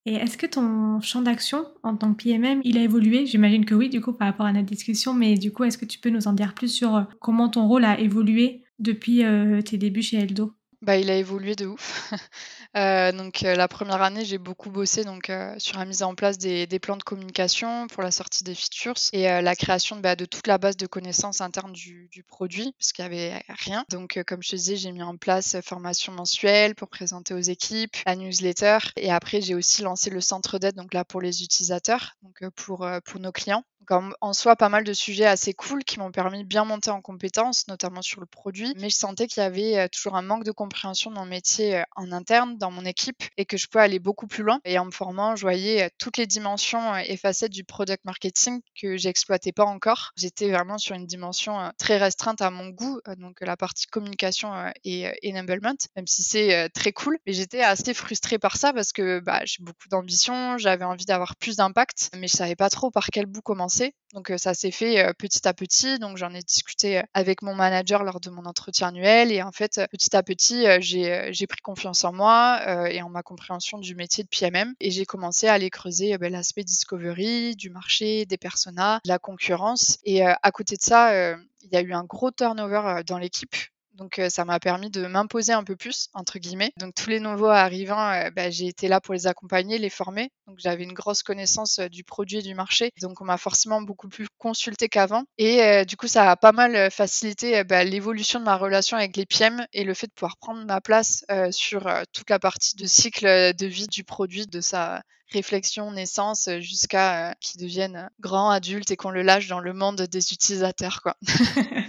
Et 0.06 0.16
est-ce 0.16 0.38
que 0.38 0.46
ton 0.48 1.02
champ 1.02 1.22
d'action 1.22 1.68
en 1.84 1.96
tant 1.98 2.14
que 2.14 2.24
PMM, 2.24 2.62
il 2.64 2.78
a 2.78 2.84
évolué? 2.84 3.26
J'imagine 3.26 3.66
que 3.66 3.76
oui, 3.76 3.90
du 3.90 4.02
coup, 4.02 4.14
par 4.14 4.28
rapport 4.30 4.46
à 4.46 4.54
notre 4.54 4.68
discussion, 4.68 5.14
mais 5.14 5.36
du 5.36 5.52
coup, 5.52 5.64
est-ce 5.66 5.78
que 5.78 5.86
tu 5.86 6.00
peux 6.00 6.10
nous 6.10 6.28
en 6.28 6.34
dire 6.34 6.54
plus 6.56 6.70
sur 6.70 6.96
euh, 6.96 7.04
comment 7.20 7.50
ton 7.50 7.68
rôle 7.68 7.86
a 7.86 8.00
évolué 8.00 8.64
depuis 8.80 9.24
euh, 9.26 9.62
tes 9.62 9.78
débuts 9.78 10.02
chez 10.04 10.18
Eldo? 10.18 10.54
Bah, 10.82 10.98
il 10.98 11.10
a 11.10 11.16
évolué 11.16 11.56
de 11.56 11.66
ouf. 11.66 12.12
Euh, 12.78 13.12
donc 13.12 13.42
la 13.42 13.68
première 13.68 14.04
année, 14.04 14.24
j'ai 14.24 14.38
beaucoup 14.38 14.70
bossé 14.70 15.04
donc 15.04 15.32
sur 15.58 15.80
la 15.80 15.86
mise 15.86 16.04
en 16.04 16.14
place 16.14 16.38
des, 16.38 16.68
plans 16.80 16.98
de 16.98 17.04
communication 17.04 17.88
pour 17.88 18.04
la 18.04 18.12
sortie 18.12 18.44
des 18.44 18.54
features 18.54 18.94
et 19.12 19.24
la 19.24 19.56
création 19.56 19.96
bah, 19.96 20.16
de 20.16 20.26
toute 20.26 20.46
la 20.46 20.60
base 20.60 20.78
de 20.78 20.86
connaissances 20.86 21.42
internes 21.42 21.74
du, 21.74 22.10
du 22.12 22.22
produit 22.22 22.72
parce 22.78 22.92
qu'il 22.92 23.02
y 23.02 23.08
avait 23.08 23.44
rien. 23.50 23.86
Donc 23.90 24.22
comme 24.28 24.44
je 24.44 24.52
te 24.52 24.56
disais, 24.56 24.76
j'ai 24.76 24.92
mis 24.92 25.02
en 25.02 25.18
place 25.18 25.58
formation 25.66 26.14
mensuelle 26.14 26.76
pour 26.76 26.90
présenter 26.90 27.34
aux 27.34 27.40
équipes, 27.40 27.98
la 28.06 28.16
newsletter 28.16 28.78
et 28.98 29.12
après 29.12 29.42
j'ai 29.42 29.56
aussi 29.56 29.82
lancé 29.82 30.12
le 30.12 30.22
centre 30.22 30.60
d'aide 30.60 30.76
donc 30.76 30.94
là 30.94 31.04
pour 31.04 31.22
les 31.22 31.42
utilisateurs, 31.42 32.18
donc 32.22 32.48
pour 32.52 32.88
pour 33.04 33.20
nos 33.20 33.32
clients 33.32 33.64
en, 33.92 34.34
soi 34.34 34.56
pas 34.56 34.70
mal 34.70 34.84
de 34.84 34.94
sujets 34.94 35.26
assez 35.26 35.54
cool 35.54 35.84
qui 35.84 36.00
m'ont 36.00 36.12
permis 36.12 36.44
de 36.44 36.48
bien 36.48 36.66
monter 36.66 36.92
en 36.92 37.02
compétences, 37.02 37.68
notamment 37.68 38.02
sur 38.02 38.20
le 38.20 38.26
produit. 38.26 38.74
Mais 38.78 38.90
je 38.90 38.96
sentais 38.96 39.28
qu'il 39.28 39.42
y 39.42 39.46
avait 39.46 39.78
euh, 39.78 39.88
toujours 39.88 40.16
un 40.16 40.22
manque 40.22 40.44
de 40.44 40.52
compréhension 40.52 41.12
de 41.12 41.16
mon 41.16 41.26
métier 41.26 41.78
euh, 41.78 41.84
en 41.96 42.12
interne, 42.12 42.58
dans 42.58 42.72
mon 42.72 42.86
équipe, 42.86 43.24
et 43.38 43.46
que 43.46 43.58
je 43.58 43.68
pouvais 43.68 43.84
aller 43.84 44.00
beaucoup 44.00 44.28
plus 44.28 44.44
loin. 44.44 44.60
Et 44.66 44.78
en 44.80 44.86
me 44.86 44.92
formant, 44.92 45.36
je 45.36 45.42
voyais 45.42 45.84
euh, 45.84 45.90
toutes 45.98 46.18
les 46.18 46.28
dimensions 46.28 46.96
et 46.98 47.18
facettes 47.18 47.52
du 47.52 47.64
product 47.64 48.06
marketing 48.06 48.62
que 48.80 48.98
j'exploitais 48.98 49.52
pas 49.52 49.66
encore. 49.66 50.12
J'étais 50.16 50.50
vraiment 50.52 50.78
sur 50.78 50.96
une 50.96 51.06
dimension 51.06 51.72
très 51.78 51.98
restreinte 51.98 52.42
à 52.42 52.50
mon 52.50 52.70
goût, 52.70 53.00
donc 53.18 53.38
la 53.42 53.58
partie 53.58 53.88
communication 53.88 54.52
et 54.84 55.12
enablement, 55.26 55.76
même 55.96 56.08
si 56.08 56.24
c'est 56.24 56.70
très 56.70 56.92
cool. 56.92 57.18
Mais 57.26 57.34
j'étais 57.34 57.62
assez 57.62 57.94
frustrée 57.94 58.40
par 58.40 58.58
ça 58.58 58.74
parce 58.74 58.92
que 58.92 59.20
bah, 59.20 59.42
j'ai 59.46 59.64
beaucoup 59.64 59.88
d'ambition, 59.90 60.58
j'avais 60.58 60.86
envie 60.86 61.06
d'avoir 61.06 61.36
plus 61.36 61.58
d'impact, 61.58 62.10
mais 62.16 62.28
je 62.28 62.38
savais 62.38 62.56
pas 62.56 62.70
trop 62.70 62.92
par 62.92 63.08
quel 63.08 63.26
bout 63.26 63.42
commencer 63.42 63.79
donc 64.14 64.32
ça 64.38 64.54
s'est 64.54 64.72
fait 64.72 65.14
petit 65.18 65.48
à 65.48 65.54
petit. 65.54 66.00
Donc 66.00 66.18
j'en 66.18 66.34
ai 66.34 66.42
discuté 66.42 67.02
avec 67.14 67.42
mon 67.42 67.54
manager 67.54 68.04
lors 68.04 68.20
de 68.20 68.30
mon 68.30 68.46
entretien 68.46 68.90
annuel 68.90 69.32
et 69.32 69.42
en 69.42 69.52
fait 69.52 69.82
petit 69.92 70.16
à 70.16 70.24
petit 70.24 70.66
j'ai 70.82 71.48
pris 71.48 71.62
confiance 71.62 72.04
en 72.04 72.14
moi 72.14 72.90
et 72.92 73.02
en 73.02 73.10
ma 73.10 73.24
compréhension 73.24 73.78
du 73.78 73.96
métier 73.96 74.24
de 74.24 74.30
PMM 74.30 74.74
et 74.80 74.92
j'ai 74.92 75.06
commencé 75.06 75.48
à 75.48 75.54
aller 75.54 75.70
creuser 75.70 76.18
bah, 76.18 76.30
l'aspect 76.30 76.64
discovery, 76.64 77.56
du 77.56 77.70
marché, 77.70 78.26
des 78.26 78.38
personas, 78.38 79.00
de 79.04 79.10
la 79.10 79.20
concurrence. 79.20 80.00
Et 80.04 80.24
à 80.24 80.52
côté 80.52 80.76
de 80.76 80.82
ça, 80.82 81.34
il 81.62 81.70
y 81.72 81.76
a 81.76 81.82
eu 81.82 81.94
un 81.94 82.04
gros 82.04 82.32
turnover 82.32 83.02
dans 83.06 83.18
l'équipe. 83.18 83.56
Donc 84.00 84.20
ça 84.30 84.46
m'a 84.46 84.60
permis 84.60 84.90
de 84.90 85.06
m'imposer 85.06 85.54
un 85.54 85.64
peu 85.64 85.76
plus, 85.76 86.08
entre 86.14 86.40
guillemets. 86.40 86.72
Donc 86.78 86.96
tous 86.96 87.10
les 87.10 87.20
nouveaux 87.20 87.48
arrivants, 87.48 88.30
bah, 88.36 88.50
j'ai 88.50 88.68
été 88.68 88.88
là 88.88 89.00
pour 89.02 89.14
les 89.14 89.28
accompagner, 89.28 89.78
les 89.78 89.90
former. 89.90 90.32
Donc 90.48 90.58
j'avais 90.60 90.84
une 90.84 90.94
grosse 90.94 91.22
connaissance 91.22 91.80
du 91.80 92.04
produit 92.04 92.40
et 92.40 92.42
du 92.42 92.56
marché. 92.56 92.92
Donc 93.02 93.22
on 93.22 93.26
m'a 93.26 93.38
forcément 93.38 93.82
beaucoup 93.82 94.08
plus 94.08 94.28
consulté 94.38 94.90
qu'avant. 94.90 95.24
Et 95.38 95.86
du 95.86 95.98
coup, 95.98 96.08
ça 96.08 96.32
a 96.32 96.36
pas 96.36 96.54
mal 96.54 96.90
facilité 96.90 97.64
bah, 97.64 97.84
l'évolution 97.84 98.40
de 98.40 98.46
ma 98.46 98.58
relation 98.58 98.98
avec 98.98 99.16
les 99.18 99.26
PM 99.26 99.66
et 99.74 99.84
le 99.84 99.94
fait 99.94 100.08
de 100.08 100.14
pouvoir 100.14 100.38
prendre 100.38 100.66
ma 100.66 100.82
place 100.82 101.26
sur 101.52 101.92
toute 102.14 102.30
la 102.30 102.40
partie 102.40 102.76
de 102.76 102.86
cycle 102.86 103.54
de 103.54 103.66
vie 103.66 103.88
du 103.88 104.04
produit, 104.04 104.48
de 104.48 104.62
sa 104.62 105.04
réflexion, 105.32 105.92
naissance, 105.92 106.50
jusqu'à 106.60 107.36
qu'il 107.40 107.62
devienne 107.62 108.10
grand 108.20 108.50
adulte 108.50 108.92
et 108.92 108.96
qu'on 108.96 109.12
le 109.12 109.22
lâche 109.22 109.48
dans 109.48 109.60
le 109.60 109.74
monde 109.74 110.02
des 110.02 110.34
utilisateurs. 110.34 111.02
Quoi. 111.04 111.16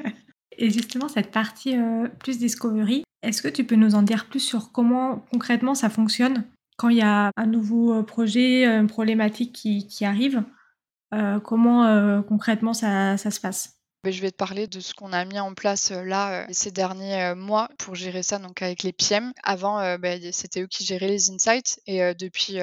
Et 0.61 0.69
justement, 0.69 1.09
cette 1.09 1.31
partie 1.31 1.75
euh, 1.77 2.07
plus 2.19 2.39
discovery, 2.39 3.03
est-ce 3.23 3.41
que 3.41 3.49
tu 3.49 3.65
peux 3.65 3.77
nous 3.77 3.95
en 3.95 4.03
dire 4.03 4.27
plus 4.27 4.41
sur 4.41 4.73
comment 4.73 5.25
concrètement 5.33 5.75
ça 5.75 5.89
fonctionne 5.89 6.45
quand 6.77 6.91
il 6.91 6.99
y 6.99 7.03
a 7.03 7.31
un 7.37 7.47
nouveau 7.47 7.95
euh, 7.95 8.03
projet, 8.03 8.67
une 8.67 8.87
problématique 8.87 9.55
qui, 9.55 10.05
arrive 10.05 10.45
euh, 11.15 11.41
Comment 11.41 12.23
concrètement 12.23 12.75
ça, 12.75 13.17
se 13.17 13.41
passe? 13.41 13.80
Je 14.05 14.21
vais 14.21 14.31
te 14.31 14.37
parler 14.37 14.67
de 14.67 14.81
ce 14.81 14.95
qu'on 14.95 15.13
a 15.13 15.25
mis 15.25 15.39
en 15.39 15.55
place 15.55 15.91
là 15.91 16.47
ces 16.51 16.71
derniers 16.71 17.35
mois 17.35 17.69
pour 17.79 17.95
gérer 17.95 18.23
ça 18.23 18.39
donc 18.39 18.63
avec 18.63 18.83
les 18.83 18.93
PM. 18.93 19.33
Avant, 19.43 19.99
bah, 19.99 20.15
c'était 20.33 20.63
eux 20.63 20.67
qui 20.67 20.85
géraient 20.85 21.09
les 21.09 21.31
insights 21.31 21.81
et 21.87 22.15
depuis 22.15 22.59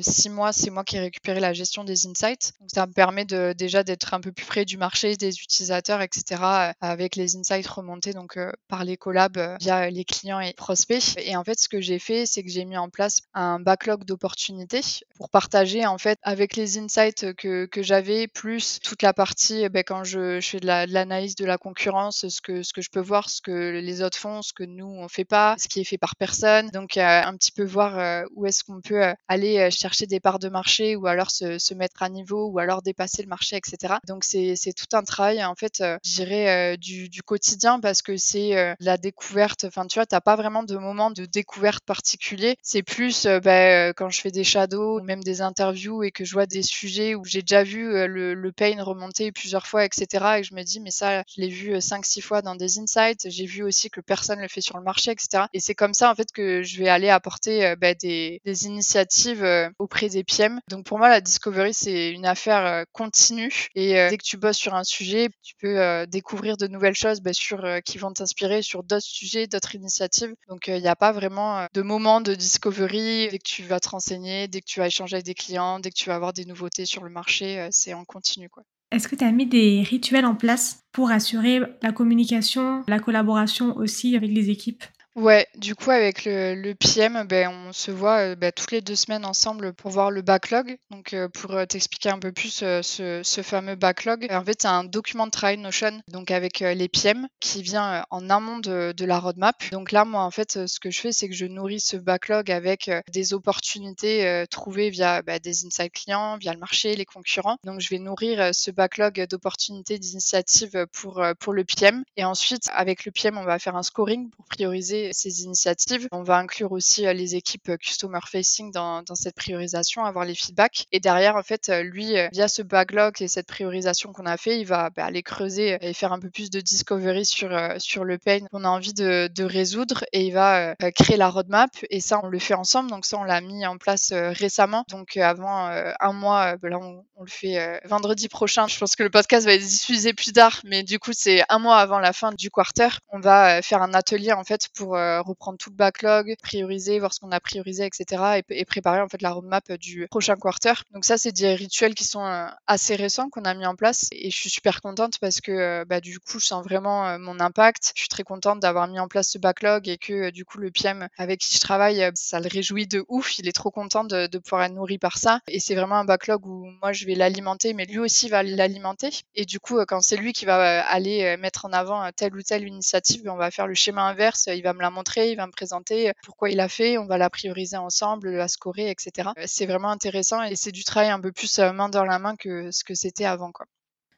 six 0.00 0.30
mois, 0.30 0.52
c'est 0.52 0.70
moi 0.70 0.84
qui 0.84 0.96
ai 0.96 1.00
récupéré 1.00 1.40
la 1.40 1.52
gestion 1.52 1.84
des 1.84 2.06
insights. 2.06 2.52
Donc 2.60 2.70
ça 2.72 2.86
me 2.86 2.92
permet 2.92 3.24
de, 3.24 3.54
déjà 3.56 3.82
d'être 3.84 4.14
un 4.14 4.20
peu 4.20 4.32
plus 4.32 4.46
près 4.46 4.64
du 4.64 4.78
marché, 4.78 5.16
des 5.16 5.38
utilisateurs, 5.38 6.00
etc. 6.00 6.42
avec 6.80 7.16
les 7.16 7.36
insights 7.36 7.66
remontés 7.66 8.12
donc 8.12 8.38
par 8.68 8.84
les 8.84 8.96
collabs 8.96 9.56
via 9.60 9.90
les 9.90 10.04
clients 10.04 10.40
et 10.40 10.54
prospects. 10.54 11.16
Et 11.18 11.36
en 11.36 11.44
fait, 11.44 11.58
ce 11.58 11.68
que 11.68 11.80
j'ai 11.80 11.98
fait, 11.98 12.24
c'est 12.26 12.42
que 12.42 12.50
j'ai 12.50 12.64
mis 12.64 12.78
en 12.78 12.88
place 12.88 13.20
un 13.34 13.60
backlog 13.60 14.04
d'opportunités 14.04 14.80
pour 15.16 15.28
partager 15.28 15.86
en 15.86 15.98
fait 15.98 16.18
avec 16.22 16.56
les 16.56 16.78
insights 16.78 17.34
que, 17.34 17.66
que 17.66 17.82
j'avais 17.82 18.26
plus 18.26 18.80
toute 18.80 19.02
la 19.02 19.12
partie 19.12 19.68
bah, 19.68 19.82
quand 19.82 20.04
je 20.04 20.40
fais 20.40 20.60
de 20.60 20.66
la 20.66 20.77
de 20.86 20.92
l'analyse 20.92 21.34
de 21.34 21.44
la 21.44 21.58
concurrence, 21.58 22.28
ce 22.28 22.40
que, 22.40 22.62
ce 22.62 22.72
que 22.72 22.82
je 22.82 22.90
peux 22.90 23.00
voir, 23.00 23.30
ce 23.30 23.40
que 23.40 23.78
les 23.80 24.02
autres 24.02 24.18
font, 24.18 24.42
ce 24.42 24.52
que 24.52 24.64
nous 24.64 24.86
on 24.86 25.08
fait 25.08 25.24
pas, 25.24 25.56
ce 25.58 25.68
qui 25.68 25.80
est 25.80 25.84
fait 25.84 25.98
par 25.98 26.16
personne. 26.16 26.68
Donc 26.70 26.96
euh, 26.96 27.22
un 27.22 27.36
petit 27.36 27.52
peu 27.52 27.64
voir 27.64 27.98
euh, 27.98 28.24
où 28.34 28.46
est-ce 28.46 28.64
qu'on 28.64 28.80
peut 28.80 29.02
euh, 29.02 29.14
aller 29.28 29.70
chercher 29.70 30.06
des 30.06 30.20
parts 30.20 30.38
de 30.38 30.48
marché 30.48 30.96
ou 30.96 31.06
alors 31.06 31.30
se, 31.30 31.58
se, 31.58 31.74
mettre 31.74 32.02
à 32.02 32.08
niveau 32.08 32.48
ou 32.48 32.58
alors 32.58 32.82
dépasser 32.82 33.22
le 33.22 33.28
marché, 33.28 33.56
etc. 33.56 33.94
Donc 34.06 34.24
c'est 34.24 34.56
tout 34.76 34.96
un 34.96 35.02
travail 35.02 35.44
en 35.44 35.54
fait, 35.54 35.82
je 36.04 36.14
dirais 36.14 36.76
du, 36.76 37.08
du, 37.08 37.22
quotidien 37.22 37.78
parce 37.80 38.02
que 38.02 38.16
c'est 38.16 38.74
la 38.80 38.96
découverte. 38.96 39.64
Enfin 39.64 39.86
tu 39.86 39.98
vois, 39.98 40.06
t'as 40.06 40.20
pas 40.20 40.36
vraiment 40.36 40.62
de 40.62 40.76
moment 40.76 41.10
de 41.10 41.24
découverte 41.24 41.84
particulier. 41.84 42.56
C'est 42.62 42.82
plus 42.82 43.26
bah, 43.26 43.92
quand 43.92 44.10
je 44.10 44.20
fais 44.20 44.30
des 44.30 44.44
shadows 44.44 44.98
ou 44.98 45.02
même 45.02 45.22
des 45.22 45.40
interviews 45.40 46.02
et 46.02 46.10
que 46.10 46.24
je 46.24 46.32
vois 46.32 46.46
des 46.46 46.62
sujets 46.62 47.14
où 47.14 47.24
j'ai 47.24 47.42
déjà 47.42 47.62
vu 47.62 47.84
le, 48.06 48.34
le 48.34 48.52
pain 48.52 48.82
remonter 48.82 49.30
plusieurs 49.32 49.66
fois, 49.66 49.84
etc. 49.84 50.38
Et 50.38 50.42
je 50.42 50.54
me 50.54 50.62
mais 50.80 50.90
ça, 50.90 51.22
je 51.34 51.40
l'ai 51.40 51.48
vu 51.48 51.72
5-6 51.74 52.20
fois 52.22 52.42
dans 52.42 52.54
des 52.54 52.78
insights. 52.78 53.28
J'ai 53.28 53.46
vu 53.46 53.62
aussi 53.62 53.90
que 53.90 54.00
personne 54.00 54.40
le 54.40 54.48
fait 54.48 54.60
sur 54.60 54.76
le 54.76 54.84
marché, 54.84 55.10
etc. 55.10 55.44
Et 55.52 55.60
c'est 55.60 55.74
comme 55.74 55.94
ça, 55.94 56.10
en 56.10 56.14
fait, 56.14 56.30
que 56.32 56.62
je 56.62 56.78
vais 56.78 56.88
aller 56.88 57.08
apporter 57.08 57.74
bah, 57.76 57.94
des, 57.94 58.40
des, 58.44 58.66
initiatives 58.66 59.46
auprès 59.78 60.08
des 60.08 60.24
PM. 60.24 60.60
Donc 60.68 60.84
pour 60.84 60.98
moi, 60.98 61.08
la 61.08 61.20
discovery, 61.20 61.72
c'est 61.74 62.10
une 62.10 62.26
affaire 62.26 62.84
continue. 62.92 63.68
Et 63.74 63.94
dès 64.10 64.18
que 64.18 64.24
tu 64.24 64.36
bosses 64.36 64.56
sur 64.56 64.74
un 64.74 64.84
sujet, 64.84 65.28
tu 65.42 65.54
peux 65.56 66.06
découvrir 66.06 66.56
de 66.56 66.66
nouvelles 66.66 66.94
choses 66.94 67.20
bah, 67.20 67.32
sur, 67.32 67.64
qui 67.84 67.98
vont 67.98 68.12
t'inspirer 68.12 68.62
sur 68.62 68.82
d'autres 68.82 69.06
sujets, 69.06 69.46
d'autres 69.46 69.74
initiatives. 69.74 70.34
Donc 70.48 70.68
il 70.68 70.80
n'y 70.80 70.88
a 70.88 70.96
pas 70.96 71.12
vraiment 71.12 71.66
de 71.72 71.82
moment 71.82 72.20
de 72.20 72.34
discovery. 72.34 73.28
Dès 73.30 73.38
que 73.38 73.48
tu 73.48 73.62
vas 73.64 73.80
te 73.80 73.88
renseigner, 73.88 74.48
dès 74.48 74.60
que 74.60 74.66
tu 74.66 74.80
vas 74.80 74.86
échanger 74.86 75.16
avec 75.16 75.26
des 75.26 75.34
clients, 75.34 75.80
dès 75.80 75.90
que 75.90 75.96
tu 75.96 76.08
vas 76.08 76.14
avoir 76.14 76.32
des 76.32 76.44
nouveautés 76.44 76.86
sur 76.86 77.04
le 77.04 77.10
marché, 77.10 77.68
c'est 77.70 77.94
en 77.94 78.04
continu. 78.04 78.48
Quoi. 78.48 78.64
Est-ce 78.90 79.08
que 79.08 79.16
tu 79.16 79.24
as 79.24 79.32
mis 79.32 79.46
des 79.46 79.82
rituels 79.82 80.24
en 80.26 80.34
place 80.34 80.84
pour 80.92 81.10
assurer 81.10 81.60
la 81.82 81.92
communication, 81.92 82.84
la 82.88 82.98
collaboration 82.98 83.76
aussi 83.76 84.16
avec 84.16 84.30
les 84.30 84.50
équipes? 84.50 84.84
Ouais, 85.18 85.48
du 85.56 85.74
coup, 85.74 85.90
avec 85.90 86.24
le, 86.26 86.74
PM, 86.74 87.26
ben, 87.26 87.48
on 87.48 87.72
se 87.72 87.90
voit 87.90 88.18
euh, 88.18 88.36
ben, 88.36 88.52
toutes 88.52 88.70
les 88.70 88.80
deux 88.80 88.94
semaines 88.94 89.24
ensemble 89.24 89.72
pour 89.72 89.90
voir 89.90 90.12
le 90.12 90.22
backlog. 90.22 90.78
Donc, 90.92 91.12
euh, 91.12 91.28
pour 91.28 91.56
euh, 91.56 91.66
t'expliquer 91.66 92.10
un 92.10 92.20
peu 92.20 92.30
plus 92.30 92.62
ce, 92.82 93.42
fameux 93.42 93.74
backlog, 93.74 94.28
en 94.30 94.44
fait, 94.44 94.62
c'est 94.62 94.68
un 94.68 94.84
document 94.84 95.26
de 95.26 95.32
travail 95.32 95.56
Notion, 95.56 96.00
donc 96.06 96.30
avec 96.30 96.60
les 96.60 96.88
PM, 96.88 97.26
qui 97.40 97.62
vient 97.62 98.04
en 98.10 98.30
amont 98.30 98.58
de, 98.60 99.04
la 99.04 99.18
roadmap. 99.18 99.56
Donc 99.72 99.90
là, 99.90 100.04
moi, 100.04 100.22
en 100.22 100.30
fait, 100.30 100.68
ce 100.68 100.78
que 100.78 100.92
je 100.92 101.00
fais, 101.00 101.10
c'est 101.10 101.28
que 101.28 101.34
je 101.34 101.46
nourris 101.46 101.80
ce 101.80 101.96
backlog 101.96 102.48
avec 102.52 102.88
des 103.10 103.34
opportunités 103.34 104.44
trouvées 104.52 104.90
via 104.90 105.22
ben, 105.22 105.40
des 105.42 105.66
insights 105.66 105.94
clients, 105.94 106.36
via 106.36 106.52
le 106.52 106.60
marché, 106.60 106.94
les 106.94 107.06
concurrents. 107.06 107.56
Donc, 107.64 107.80
je 107.80 107.88
vais 107.90 107.98
nourrir 107.98 108.54
ce 108.54 108.70
backlog 108.70 109.26
d'opportunités, 109.28 109.98
d'initiatives 109.98 110.86
pour, 110.92 111.20
pour 111.40 111.52
le 111.54 111.64
PM. 111.64 112.04
Et 112.16 112.24
ensuite, 112.24 112.68
avec 112.72 113.04
le 113.04 113.10
PM, 113.10 113.36
on 113.36 113.44
va 113.44 113.58
faire 113.58 113.74
un 113.74 113.82
scoring 113.82 114.30
pour 114.30 114.44
prioriser 114.44 115.07
ces 115.12 115.42
initiatives. 115.42 116.08
On 116.12 116.22
va 116.22 116.36
inclure 116.36 116.72
aussi 116.72 117.06
euh, 117.06 117.12
les 117.12 117.34
équipes 117.34 117.68
euh, 117.70 117.76
customer 117.76 118.20
facing 118.26 118.72
dans, 118.72 119.02
dans 119.02 119.14
cette 119.14 119.34
priorisation, 119.34 120.04
avoir 120.04 120.24
les 120.24 120.34
feedbacks. 120.34 120.86
Et 120.92 121.00
derrière, 121.00 121.36
en 121.36 121.42
fait, 121.42 121.68
euh, 121.68 121.82
lui, 121.82 122.14
via 122.32 122.48
ce 122.48 122.62
backlog 122.62 123.20
et 123.20 123.28
cette 123.28 123.46
priorisation 123.46 124.12
qu'on 124.12 124.26
a 124.26 124.36
fait, 124.36 124.60
il 124.60 124.66
va 124.66 124.90
bah, 124.90 125.04
aller 125.04 125.22
creuser 125.22 125.78
et 125.80 125.92
faire 125.92 126.12
un 126.12 126.18
peu 126.18 126.30
plus 126.30 126.50
de 126.50 126.60
discovery 126.60 127.24
sur, 127.24 127.50
sur 127.78 128.04
le 128.04 128.18
pain 128.18 128.40
qu'on 128.50 128.64
a 128.64 128.68
envie 128.68 128.92
de, 128.92 129.28
de, 129.34 129.44
résoudre 129.44 130.04
et 130.12 130.26
il 130.26 130.32
va 130.32 130.74
créer 130.94 131.16
la 131.16 131.28
roadmap. 131.28 131.70
Et 131.90 132.00
ça, 132.00 132.20
on 132.22 132.28
le 132.28 132.38
fait 132.38 132.54
ensemble. 132.54 132.90
Donc 132.90 133.04
ça, 133.04 133.18
on 133.18 133.24
l'a 133.24 133.40
mis 133.40 133.66
en 133.66 133.78
place 133.78 134.12
récemment. 134.12 134.84
Donc 134.90 135.16
avant 135.16 135.66
un 135.66 136.12
mois, 136.12 136.56
bah, 136.56 136.68
là, 136.68 136.78
on, 136.78 137.04
on 137.16 137.22
le 137.22 137.30
fait 137.30 137.80
vendredi 137.84 138.28
prochain. 138.28 138.66
Je 138.66 138.78
pense 138.78 138.96
que 138.96 139.02
le 139.02 139.10
podcast 139.10 139.46
va 139.46 139.54
être 139.54 139.66
diffusé 139.66 140.12
plus 140.12 140.32
tard, 140.32 140.60
mais 140.64 140.82
du 140.82 140.98
coup, 140.98 141.12
c'est 141.12 141.42
un 141.48 141.58
mois 141.58 141.78
avant 141.78 141.98
la 141.98 142.12
fin 142.12 142.32
du 142.32 142.50
quarter. 142.50 142.88
On 143.08 143.20
va 143.20 143.62
faire 143.62 143.82
un 143.82 143.94
atelier 143.94 144.32
en 144.32 144.44
fait 144.44 144.68
pour 144.74 144.87
euh, 144.94 145.20
reprendre 145.20 145.58
tout 145.58 145.70
le 145.70 145.76
backlog, 145.76 146.34
prioriser, 146.42 146.98
voir 146.98 147.12
ce 147.12 147.20
qu'on 147.20 147.30
a 147.30 147.40
priorisé, 147.40 147.84
etc. 147.84 148.40
Et, 148.48 148.64
préparer 148.64 149.00
en 149.00 149.08
fait 149.08 149.22
la 149.22 149.30
roadmap 149.30 149.72
du 149.72 150.06
prochain 150.08 150.36
quarter. 150.36 150.74
Donc 150.92 151.04
ça, 151.04 151.16
c'est 151.16 151.32
des 151.32 151.54
rituels 151.54 151.94
qui 151.94 152.04
sont 152.04 152.24
euh, 152.24 152.46
assez 152.66 152.96
récents 152.96 153.30
qu'on 153.30 153.42
a 153.42 153.54
mis 153.54 153.64
en 153.66 153.74
place 153.74 154.08
et 154.12 154.30
je 154.30 154.36
suis 154.36 154.50
super 154.50 154.80
contente 154.80 155.18
parce 155.20 155.40
que 155.40 155.52
euh, 155.52 155.84
bah, 155.86 156.00
du 156.00 156.18
coup, 156.18 156.38
je 156.38 156.46
sens 156.46 156.62
vraiment 156.62 157.18
mon 157.18 157.40
impact. 157.40 157.92
Je 157.94 158.00
suis 158.00 158.08
très 158.08 158.24
contente 158.24 158.60
d'avoir 158.60 158.88
mis 158.88 158.98
en 158.98 159.08
place 159.08 159.30
ce 159.30 159.38
backlog 159.38 159.88
et 159.88 159.96
que 159.96 160.30
du 160.30 160.44
coup, 160.44 160.58
le 160.58 160.70
PM 160.70 161.08
avec 161.16 161.40
qui 161.40 161.54
je 161.54 161.60
travaille, 161.60 162.10
ça 162.14 162.40
le 162.40 162.48
réjouit 162.48 162.86
de 162.86 163.04
ouf. 163.08 163.38
Il 163.38 163.48
est 163.48 163.52
trop 163.52 163.70
content 163.70 164.04
de, 164.04 164.26
de 164.26 164.38
pouvoir 164.38 164.64
être 164.64 164.74
nourri 164.74 164.98
par 164.98 165.18
ça. 165.18 165.40
Et 165.48 165.60
c'est 165.60 165.74
vraiment 165.74 165.96
un 165.96 166.04
backlog 166.04 166.46
où 166.46 166.66
moi, 166.82 166.92
je 166.92 167.06
vais 167.06 167.14
l'alimenter, 167.14 167.72
mais 167.74 167.86
lui 167.86 167.98
aussi 167.98 168.28
va 168.28 168.42
l'alimenter. 168.42 169.10
Et 169.34 169.44
du 169.44 169.60
coup, 169.60 169.78
quand 169.86 170.00
c'est 170.00 170.16
lui 170.16 170.32
qui 170.32 170.44
va 170.44 170.86
aller 170.86 171.36
mettre 171.38 171.64
en 171.64 171.72
avant 171.72 172.10
telle 172.12 172.34
ou 172.34 172.42
telle 172.42 172.66
initiative, 172.66 173.22
on 173.26 173.36
va 173.36 173.50
faire 173.50 173.66
le 173.66 173.74
schéma 173.74 174.02
inverse. 174.02 174.48
Il 174.52 174.62
va 174.62 174.72
me 174.78 174.82
la 174.82 174.90
montrer, 174.90 175.30
il 175.30 175.36
va 175.36 175.46
me 175.46 175.52
présenter 175.52 176.12
pourquoi 176.24 176.50
il 176.50 176.60
a 176.60 176.68
fait, 176.68 176.96
on 176.96 177.06
va 177.06 177.18
la 177.18 177.28
prioriser 177.28 177.76
ensemble, 177.76 178.30
la 178.30 178.48
scorer, 178.48 178.90
etc. 178.90 179.30
Euh, 179.36 179.44
c'est 179.46 179.66
vraiment 179.66 179.90
intéressant 179.90 180.42
et 180.42 180.56
c'est 180.56 180.72
du 180.72 180.84
travail 180.84 181.10
un 181.10 181.20
peu 181.20 181.32
plus 181.32 181.58
euh, 181.58 181.72
main 181.72 181.88
dans 181.88 182.04
la 182.04 182.18
main 182.18 182.36
que 182.36 182.70
ce 182.70 182.84
que 182.84 182.94
c'était 182.94 183.24
avant. 183.24 183.52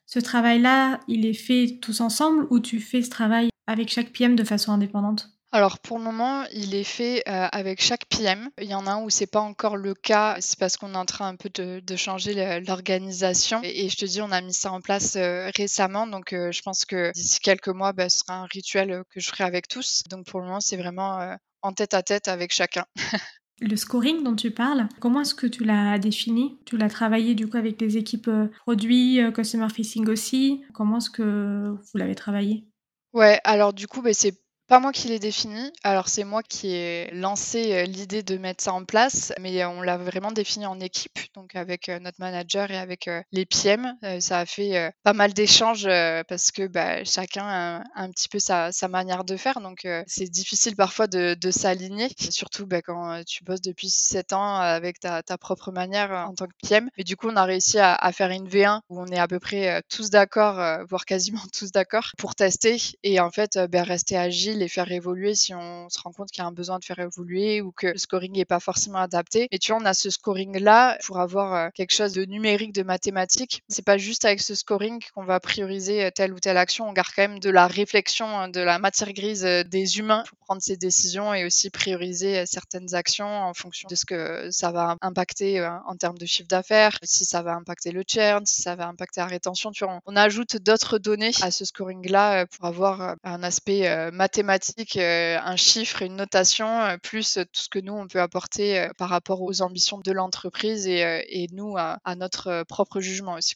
Ce 0.06 0.18
travail-là, 0.18 1.00
il 1.08 1.26
est 1.26 1.34
fait 1.34 1.78
tous 1.80 2.00
ensemble 2.00 2.46
ou 2.50 2.60
tu 2.60 2.80
fais 2.80 3.02
ce 3.02 3.10
travail 3.10 3.50
avec 3.66 3.88
chaque 3.88 4.12
PM 4.12 4.36
de 4.36 4.44
façon 4.44 4.72
indépendante? 4.72 5.30
Alors 5.52 5.80
pour 5.80 5.98
le 5.98 6.04
moment, 6.04 6.44
il 6.52 6.74
est 6.74 6.84
fait 6.84 7.24
euh, 7.28 7.48
avec 7.50 7.82
chaque 7.82 8.06
PM. 8.06 8.50
Il 8.60 8.68
y 8.68 8.74
en 8.74 8.86
a 8.86 8.92
un 8.92 9.02
où 9.02 9.10
c'est 9.10 9.26
pas 9.26 9.40
encore 9.40 9.76
le 9.76 9.94
cas, 9.94 10.36
c'est 10.40 10.58
parce 10.58 10.76
qu'on 10.76 10.94
est 10.94 10.98
en 10.98 11.04
train 11.04 11.28
un 11.28 11.36
peu 11.36 11.50
de, 11.50 11.96
changer 11.96 12.60
l'organisation. 12.60 13.60
Et, 13.64 13.88
je 13.88 13.96
te 13.96 14.04
dis, 14.04 14.22
on 14.22 14.30
a 14.30 14.40
mis 14.40 14.54
ça 14.54 14.72
en 14.72 14.80
place 14.80 15.16
euh, 15.16 15.50
récemment, 15.56 16.06
donc 16.06 16.32
euh, 16.32 16.52
je 16.52 16.62
pense 16.62 16.84
que 16.84 17.12
d'ici 17.12 17.40
quelques 17.40 17.68
mois, 17.68 17.92
bah, 17.92 18.08
ce 18.08 18.20
sera 18.20 18.34
un 18.34 18.46
rituel 18.46 19.02
que 19.10 19.18
je 19.18 19.28
ferai 19.28 19.44
avec 19.44 19.66
tous. 19.66 20.04
Donc 20.08 20.26
pour 20.26 20.40
le 20.40 20.46
moment, 20.46 20.60
c'est 20.60 20.76
vraiment 20.76 21.36
en 21.62 21.72
tête 21.72 21.94
à 21.94 22.02
tête 22.02 22.28
avec 22.28 22.52
chacun. 22.52 22.84
Le 23.62 23.76
scoring 23.76 24.22
dont 24.22 24.36
tu 24.36 24.52
parles, 24.52 24.88
comment 25.00 25.20
est-ce 25.20 25.34
que 25.34 25.46
tu 25.46 25.64
l'as 25.64 25.98
défini? 25.98 26.58
Tu 26.64 26.78
l'as 26.78 26.88
travaillé 26.88 27.34
du 27.34 27.46
coup 27.46 27.58
avec 27.58 27.78
les 27.78 27.98
équipes 27.98 28.30
produits, 28.60 29.20
customer 29.34 29.68
facing 29.68 30.08
aussi? 30.08 30.62
Comment 30.72 30.96
est-ce 30.96 31.10
que 31.10 31.68
vous 31.68 31.98
l'avez 31.98 32.14
travaillé? 32.14 32.64
Ouais, 33.12 33.38
alors 33.44 33.74
du 33.74 33.86
coup, 33.86 34.00
bah, 34.00 34.14
c'est 34.14 34.34
pas 34.70 34.78
moi 34.78 34.92
qui 34.92 35.08
l'ai 35.08 35.18
défini. 35.18 35.72
Alors 35.82 36.06
c'est 36.08 36.22
moi 36.22 36.44
qui 36.44 36.68
ai 36.68 37.10
lancé 37.12 37.72
euh, 37.72 37.82
l'idée 37.82 38.22
de 38.22 38.38
mettre 38.38 38.62
ça 38.62 38.72
en 38.72 38.84
place, 38.84 39.32
mais 39.40 39.64
on 39.64 39.82
l'a 39.82 39.98
vraiment 39.98 40.30
défini 40.30 40.64
en 40.64 40.78
équipe, 40.78 41.18
donc 41.34 41.56
avec 41.56 41.88
euh, 41.88 41.98
notre 41.98 42.20
manager 42.20 42.70
et 42.70 42.78
avec 42.78 43.08
euh, 43.08 43.20
les 43.32 43.46
PM. 43.46 43.96
ça 44.20 44.38
a 44.38 44.46
fait 44.46 44.92
pas 45.02 45.12
mal 45.12 45.32
d'échanges 45.32 45.88
parce 46.28 46.52
que 46.52 46.68
bah, 46.68 47.02
chacun 47.02 47.44
a 47.44 47.82
un 47.96 48.10
petit 48.10 48.28
peu 48.28 48.38
sa, 48.38 48.70
manière 48.88 49.24
de 49.24 49.36
faire, 49.36 49.60
donc 49.60 49.88
c'est 50.06 50.28
difficile 50.28 50.76
parfois 50.76 51.08
de, 51.08 51.50
s'aligner, 51.50 52.08
surtout 52.30 52.66
bah, 52.66 52.80
quand 52.80 53.24
tu 53.24 53.42
bosses 53.42 53.62
depuis 53.62 53.88
6-7 53.88 54.34
ans 54.34 54.54
avec 54.54 55.00
ta, 55.00 55.22
propre 55.38 55.72
manière 55.72 56.12
en 56.28 56.34
tant 56.34 56.46
que 56.46 56.68
PM. 56.68 56.88
Mais 56.96 57.02
du 57.02 57.16
coup, 57.16 57.28
on 57.28 57.36
a 57.36 57.44
réussi 57.44 57.78
à, 57.80 58.12
faire 58.12 58.30
une 58.30 58.48
V1 58.48 58.80
où 58.88 59.00
on 59.00 59.06
est 59.06 59.18
à 59.18 59.26
peu 59.26 59.40
près 59.40 59.82
tous 59.88 60.10
d'accord, 60.10 60.84
voire 60.88 61.04
quasiment 61.04 61.42
tous 61.52 61.72
d'accord, 61.72 62.12
pour 62.18 62.36
tester 62.36 62.76
et 63.02 63.18
en 63.18 63.32
fait 63.32 63.58
bah, 63.70 63.82
rester 63.82 64.16
agile 64.16 64.59
les 64.60 64.68
faire 64.68 64.90
évoluer 64.92 65.34
si 65.34 65.54
on 65.54 65.88
se 65.88 65.98
rend 66.00 66.12
compte 66.12 66.30
qu'il 66.30 66.42
y 66.42 66.44
a 66.44 66.48
un 66.48 66.52
besoin 66.52 66.78
de 66.78 66.84
faire 66.84 66.98
évoluer 66.98 67.60
ou 67.60 67.72
que 67.72 67.88
le 67.88 67.98
scoring 67.98 68.32
n'est 68.32 68.44
pas 68.44 68.60
forcément 68.60 68.98
adapté. 68.98 69.48
Et 69.50 69.58
tu 69.58 69.72
vois, 69.72 69.80
on 69.80 69.84
a 69.84 69.94
ce 69.94 70.10
scoring-là 70.10 70.98
pour 71.04 71.18
avoir 71.18 71.54
euh, 71.54 71.68
quelque 71.74 71.94
chose 71.94 72.12
de 72.12 72.24
numérique, 72.24 72.72
de 72.72 72.82
mathématique. 72.82 73.62
C'est 73.68 73.84
pas 73.84 73.98
juste 73.98 74.24
avec 74.24 74.40
ce 74.40 74.54
scoring 74.54 75.02
qu'on 75.14 75.24
va 75.24 75.40
prioriser 75.40 76.04
euh, 76.04 76.10
telle 76.14 76.32
ou 76.32 76.38
telle 76.38 76.56
action. 76.56 76.88
On 76.88 76.92
garde 76.92 77.08
quand 77.14 77.22
même 77.22 77.40
de 77.40 77.50
la 77.50 77.66
réflexion, 77.66 78.26
hein, 78.26 78.48
de 78.48 78.60
la 78.60 78.78
matière 78.78 79.12
grise 79.12 79.44
euh, 79.44 79.64
des 79.64 79.98
humains 79.98 80.22
pour 80.28 80.38
prendre 80.38 80.62
ces 80.62 80.76
décisions 80.76 81.34
et 81.34 81.44
aussi 81.44 81.70
prioriser 81.70 82.44
certaines 82.46 82.94
actions 82.94 83.26
en 83.26 83.54
fonction 83.54 83.88
de 83.88 83.94
ce 83.94 84.04
que 84.04 84.50
ça 84.50 84.70
va 84.70 84.96
impacter 85.00 85.66
en 85.86 85.96
termes 85.96 86.18
de 86.18 86.26
chiffre 86.26 86.48
d'affaires, 86.48 86.98
si 87.02 87.24
ça 87.24 87.42
va 87.42 87.54
impacter 87.54 87.92
le 87.92 88.02
churn, 88.06 88.44
si 88.44 88.62
ça 88.62 88.74
va 88.74 88.88
impacter 88.88 89.20
la 89.20 89.26
rétention. 89.26 89.70
Tu 89.70 89.84
vois, 89.84 90.00
on 90.06 90.16
ajoute 90.16 90.56
d'autres 90.56 90.98
données 90.98 91.30
à 91.42 91.50
ce 91.50 91.64
scoring-là 91.64 92.46
pour 92.46 92.66
avoir 92.66 93.14
un 93.22 93.42
aspect 93.42 94.10
mathématique 94.10 94.49
euh, 94.96 95.38
un 95.42 95.56
chiffre, 95.56 96.02
une 96.02 96.16
notation, 96.16 96.68
euh, 96.80 96.96
plus 96.96 97.34
tout 97.34 97.60
ce 97.60 97.68
que 97.68 97.78
nous, 97.78 97.92
on 97.92 98.06
peut 98.06 98.20
apporter 98.20 98.78
euh, 98.78 98.88
par 98.98 99.08
rapport 99.08 99.42
aux 99.42 99.62
ambitions 99.62 99.98
de 99.98 100.12
l'entreprise 100.12 100.86
et, 100.86 101.46
nous, 101.52 101.76
à, 101.76 101.98
notre 102.16 102.64
propre 102.64 103.00
jugement 103.00 103.34
aussi. 103.34 103.54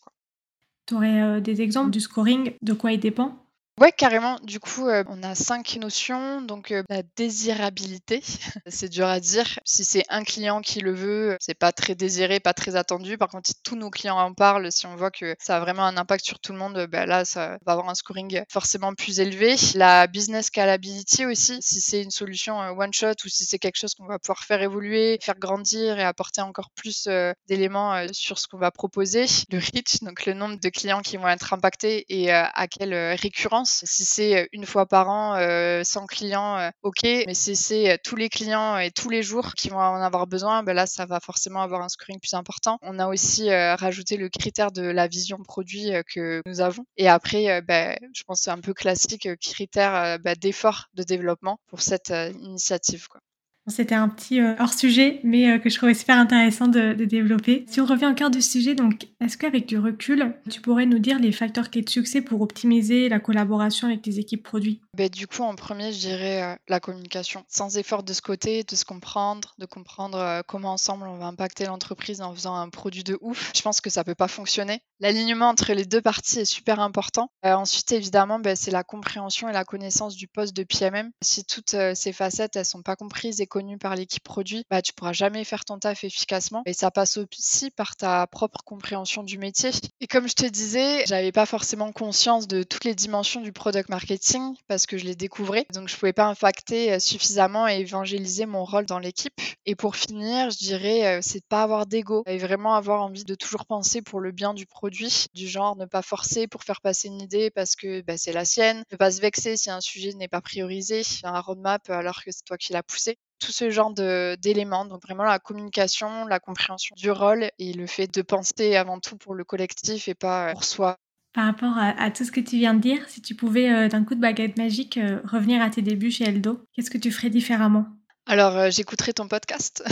Tu 0.87 0.94
aurais 0.94 1.40
des 1.40 1.62
exemples 1.62 1.90
du 1.90 2.00
scoring, 2.00 2.52
de 2.61 2.72
quoi 2.72 2.92
il 2.92 3.00
dépend? 3.00 3.43
Ouais, 3.80 3.90
carrément. 3.90 4.37
Du 4.44 4.60
coup, 4.60 4.87
euh, 4.87 5.02
on 5.08 5.20
a 5.24 5.34
cinq 5.34 5.76
notions. 5.80 6.40
Donc, 6.42 6.70
euh, 6.70 6.84
la 6.88 7.02
désirabilité, 7.16 8.22
c'est 8.68 8.88
dur 8.88 9.08
à 9.08 9.18
dire. 9.18 9.58
Si 9.64 9.84
c'est 9.84 10.04
un 10.08 10.22
client 10.22 10.60
qui 10.60 10.78
le 10.78 10.94
veut, 10.94 11.37
c'est 11.40 11.58
pas 11.58 11.72
très 11.72 11.96
désiré, 11.96 12.38
pas 12.38 12.54
très 12.54 12.76
attendu. 12.76 13.18
Par 13.18 13.28
contre, 13.28 13.48
si 13.48 13.54
tous 13.64 13.74
nos 13.74 13.90
clients 13.90 14.16
en 14.16 14.32
parlent, 14.32 14.70
si 14.70 14.87
on 14.87 14.94
voit 14.94 15.10
que 15.10 15.34
ça 15.40 15.56
a 15.56 15.60
vraiment 15.60 15.82
un 15.82 15.96
impact 15.96 16.24
sur 16.24 16.38
tout 16.38 16.52
le 16.52 16.58
monde, 16.58 16.87
bah 16.88 17.04
là, 17.04 17.24
ça 17.24 17.58
va 17.66 17.72
avoir 17.72 17.88
un 17.88 17.96
scoring 17.96 18.42
forcément 18.48 18.94
plus 18.94 19.18
élevé. 19.18 19.56
La 19.74 20.06
business 20.06 20.46
scalability 20.46 21.26
aussi, 21.26 21.58
si 21.60 21.80
c'est 21.80 22.00
une 22.00 22.12
solution 22.12 22.62
euh, 22.62 22.70
one 22.70 22.92
shot 22.92 23.14
ou 23.24 23.28
si 23.28 23.44
c'est 23.44 23.58
quelque 23.58 23.76
chose 23.78 23.94
qu'on 23.96 24.06
va 24.06 24.20
pouvoir 24.20 24.44
faire 24.44 24.62
évoluer, 24.62 25.18
faire 25.20 25.38
grandir 25.40 25.98
et 25.98 26.04
apporter 26.04 26.42
encore 26.42 26.70
plus 26.76 27.08
d'éléments 27.48 28.06
sur 28.12 28.38
ce 28.38 28.46
qu'on 28.46 28.58
va 28.58 28.70
proposer. 28.70 29.26
Le 29.50 29.58
reach, 29.58 30.00
donc 30.02 30.26
le 30.26 30.34
nombre 30.34 30.60
de 30.60 30.68
clients 30.68 31.02
qui 31.02 31.16
vont 31.16 31.26
être 31.28 31.52
impactés 31.52 32.04
et 32.08 32.30
à 32.30 32.68
quelle 32.68 32.94
récurrence 33.16 33.63
si 33.64 34.05
c'est 34.05 34.48
une 34.53 34.66
fois 34.66 34.87
par 34.87 35.09
an, 35.09 35.37
100 35.83 36.07
clients, 36.07 36.70
ok. 36.83 37.03
Mais 37.03 37.35
si 37.35 37.57
c'est 37.57 37.98
tous 38.05 38.16
les 38.16 38.29
clients 38.29 38.79
et 38.79 38.90
tous 38.90 39.11
les 39.11 39.22
jours 39.22 39.55
qui 39.55 39.68
vont 39.68 39.79
en 39.79 40.00
avoir 40.00 40.27
besoin, 40.27 40.62
ben 40.62 40.74
là, 40.74 40.87
ça 40.87 41.07
va 41.07 41.20
forcément 41.20 41.62
avoir 41.62 41.83
un 41.83 41.88
scoring 41.88 42.20
plus 42.20 42.35
important. 42.35 42.79
On 42.83 42.98
a 42.98 43.09
aussi 43.09 43.50
rajouté 43.50 44.16
le 44.16 44.29
critère 44.29 44.72
de 44.72 44.83
la 44.83 45.09
vision 45.09 45.38
produit 45.38 45.90
que 46.14 46.42
nous 46.46 46.61
avons. 46.61 46.85
Et 46.96 47.09
après, 47.09 47.62
ben, 47.62 47.96
je 48.14 48.22
pense 48.24 48.42
c'est 48.42 48.50
un 48.50 48.61
peu 48.61 48.74
classique, 48.74 49.29
critère 49.40 50.18
ben, 50.20 50.37
d'effort 50.40 50.87
de 50.94 51.03
développement 51.03 51.59
pour 51.68 51.83
cette 51.83 52.12
initiative. 52.40 53.09
Quoi. 53.09 53.20
C'était 53.66 53.94
un 53.94 54.11
petit 54.11 54.40
euh, 54.40 54.55
hors 54.59 54.74
sujet, 54.74 55.20
mais 55.24 55.50
euh, 55.50 55.59
que 55.59 55.70
je 55.70 55.77
trouvais 55.77 55.94
super 55.94 56.18
intéressant 56.18 56.68
de, 56.68 56.92
développer. 56.92 57.64
Si 57.68 57.81
on 57.81 57.87
revient 57.87 58.07
au 58.07 58.14
cœur 58.14 58.31
du 58.31 58.42
sujet, 58.42 58.74
donc, 58.74 59.07
est-ce 59.20 59.38
qu'avec 59.38 59.66
du 59.66 59.79
recul, 59.79 60.35
tu 60.50 60.61
pourrais 60.61 60.85
nous 60.85 60.98
dire 60.98 61.18
les 61.18 61.33
facteurs 61.33 61.70
clés 61.70 61.81
de 61.81 61.88
succès 61.88 62.20
pour 62.20 62.42
optimiser 62.42 63.09
la 63.09 63.20
collaboration 63.20 63.88
avec 63.88 64.03
tes 64.03 64.18
équipes 64.18 64.42
produits? 64.42 64.83
Ben, 64.94 65.09
Du 65.09 65.27
coup, 65.27 65.42
en 65.42 65.55
premier, 65.55 65.92
je 65.92 65.98
dirais 65.98 66.42
euh, 66.42 66.57
la 66.68 66.79
communication. 66.79 67.44
Sans 67.48 67.79
effort 67.79 68.03
de 68.03 68.12
ce 68.12 68.20
côté, 68.20 68.64
de 68.64 68.77
se 68.77 68.85
comprendre, 68.85 69.55
de 69.59 69.64
comprendre 69.64 70.42
comment 70.46 70.72
ensemble 70.72 71.07
on 71.07 71.16
va 71.16 71.27
impacter 71.27 71.64
l'entreprise 71.64 72.20
en 72.20 72.35
faisant 72.35 72.55
un 72.55 72.68
produit 72.68 73.05
de 73.05 73.16
ouf, 73.22 73.53
je 73.57 73.62
pense 73.62 73.81
que 73.81 73.90
ça 73.90 74.05
peut 74.05 74.14
pas 74.14 74.29
fonctionner. 74.29 74.83
L'alignement 75.00 75.48
entre 75.48 75.72
les 75.72 75.85
deux 75.85 76.03
parties 76.03 76.40
est 76.40 76.44
super 76.44 76.81
important. 76.81 77.31
ensuite, 77.42 77.92
évidemment, 77.92 78.38
ben, 78.38 78.57
c'est 78.57 78.70
la 78.70 78.85
compréhension 78.85 79.48
et 79.48 79.53
la 79.53 79.64
connaissance 79.64 80.16
du 80.16 80.29
poste 80.29 80.55
de 80.55 80.64
PMM. 80.64 81.11
Si 81.22 81.44
toutes 81.44 81.77
ces 81.94 82.12
facettes, 82.12 82.57
elles 82.57 82.64
sont 82.64 82.83
pas 82.83 82.96
comprises 82.96 83.40
et 83.40 83.46
par 83.80 83.94
l'équipe 83.94 84.22
produit, 84.22 84.64
bah, 84.68 84.82
tu 84.82 84.92
pourras 84.92 85.12
jamais 85.12 85.44
faire 85.44 85.64
ton 85.64 85.78
taf 85.78 86.02
efficacement. 86.04 86.62
Et 86.66 86.72
ça 86.72 86.90
passe 86.90 87.18
aussi 87.18 87.70
par 87.70 87.96
ta 87.96 88.26
propre 88.26 88.62
compréhension 88.64 89.22
du 89.22 89.38
métier. 89.38 89.70
Et 90.00 90.06
comme 90.06 90.28
je 90.28 90.34
te 90.34 90.46
disais, 90.46 91.04
j'avais 91.06 91.30
pas 91.30 91.46
forcément 91.46 91.92
conscience 91.92 92.48
de 92.48 92.62
toutes 92.62 92.84
les 92.84 92.94
dimensions 92.94 93.40
du 93.40 93.52
product 93.52 93.88
marketing 93.88 94.56
parce 94.66 94.86
que 94.86 94.98
je 94.98 95.04
les 95.04 95.14
découvrais. 95.14 95.66
Donc 95.72 95.88
je 95.88 95.96
pouvais 95.96 96.12
pas 96.12 96.26
impacter 96.26 96.92
euh, 96.92 96.98
suffisamment 96.98 97.68
et 97.68 97.78
évangéliser 97.78 98.46
mon 98.46 98.64
rôle 98.64 98.86
dans 98.86 98.98
l'équipe. 98.98 99.34
Et 99.66 99.76
pour 99.76 99.94
finir, 99.94 100.50
je 100.50 100.58
dirais, 100.58 101.06
euh, 101.06 101.20
c'est 101.22 101.40
de 101.40 101.46
pas 101.48 101.62
avoir 101.62 101.86
d'ego 101.86 102.24
et 102.26 102.38
vraiment 102.38 102.74
avoir 102.74 103.02
envie 103.02 103.24
de 103.24 103.34
toujours 103.34 103.66
penser 103.66 104.02
pour 104.02 104.20
le 104.20 104.32
bien 104.32 104.52
du 104.54 104.66
produit, 104.66 105.26
du 105.34 105.46
genre 105.46 105.76
ne 105.76 105.86
pas 105.86 106.02
forcer 106.02 106.48
pour 106.48 106.64
faire 106.64 106.80
passer 106.80 107.08
une 107.08 107.20
idée 107.20 107.50
parce 107.50 107.76
que 107.76 108.00
bah, 108.02 108.16
c'est 108.16 108.32
la 108.32 108.44
sienne, 108.44 108.82
ne 108.90 108.96
pas 108.96 109.12
se 109.12 109.20
vexer 109.20 109.56
si 109.56 109.70
un 109.70 109.80
sujet 109.80 110.12
n'est 110.14 110.28
pas 110.28 110.40
priorisé, 110.40 111.02
un 111.22 111.40
roadmap 111.40 111.88
alors 111.90 112.22
que 112.24 112.30
c'est 112.32 112.44
toi 112.44 112.58
qui 112.58 112.72
l'as 112.72 112.82
poussé 112.82 113.16
tout 113.44 113.52
ce 113.52 113.70
genre 113.70 113.92
d'éléments. 113.92 114.85
Donc 114.85 115.02
vraiment 115.02 115.24
la 115.24 115.38
communication, 115.38 116.26
la 116.26 116.40
compréhension 116.40 116.94
du 116.96 117.11
rôle 117.11 117.50
et 117.59 117.72
le 117.72 117.87
fait 117.87 118.12
de 118.12 118.22
penser 118.22 118.76
avant 118.76 118.98
tout 119.00 119.16
pour 119.16 119.35
le 119.35 119.44
collectif 119.44 120.09
et 120.09 120.14
pas 120.14 120.52
pour 120.52 120.64
soi. 120.64 120.96
Par 121.35 121.46
rapport 121.46 121.76
à, 121.76 122.11
tout 122.12 122.24
ce 122.24 122.30
que 122.30 122.40
tu 122.40 122.57
viens 122.57 122.74
de 122.74 122.80
dire, 122.80 123.09
si 123.09 123.20
tu 123.20 123.35
pouvais 123.35 123.68
euh, 123.68 123.88
d'un 123.88 124.04
coup 124.04 124.14
de 124.14 124.20
baguette 124.20 124.57
magique 124.57 124.98
euh, 124.98 125.20
revenir 125.24 125.61
à 125.62 125.68
tes 125.68 125.83
débuts 125.83 126.12
chez 126.12 126.24
Eldo, 126.24 126.61
qu'est-ce 126.72 126.90
que 126.90 126.98
tu 126.98 127.11
ferais 127.11 127.28
différemment? 127.28 127.87
Alors, 128.26 128.56
euh, 128.56 128.70
j'écouterai 128.70 129.12
ton 129.12 129.28
podcast. 129.28 129.84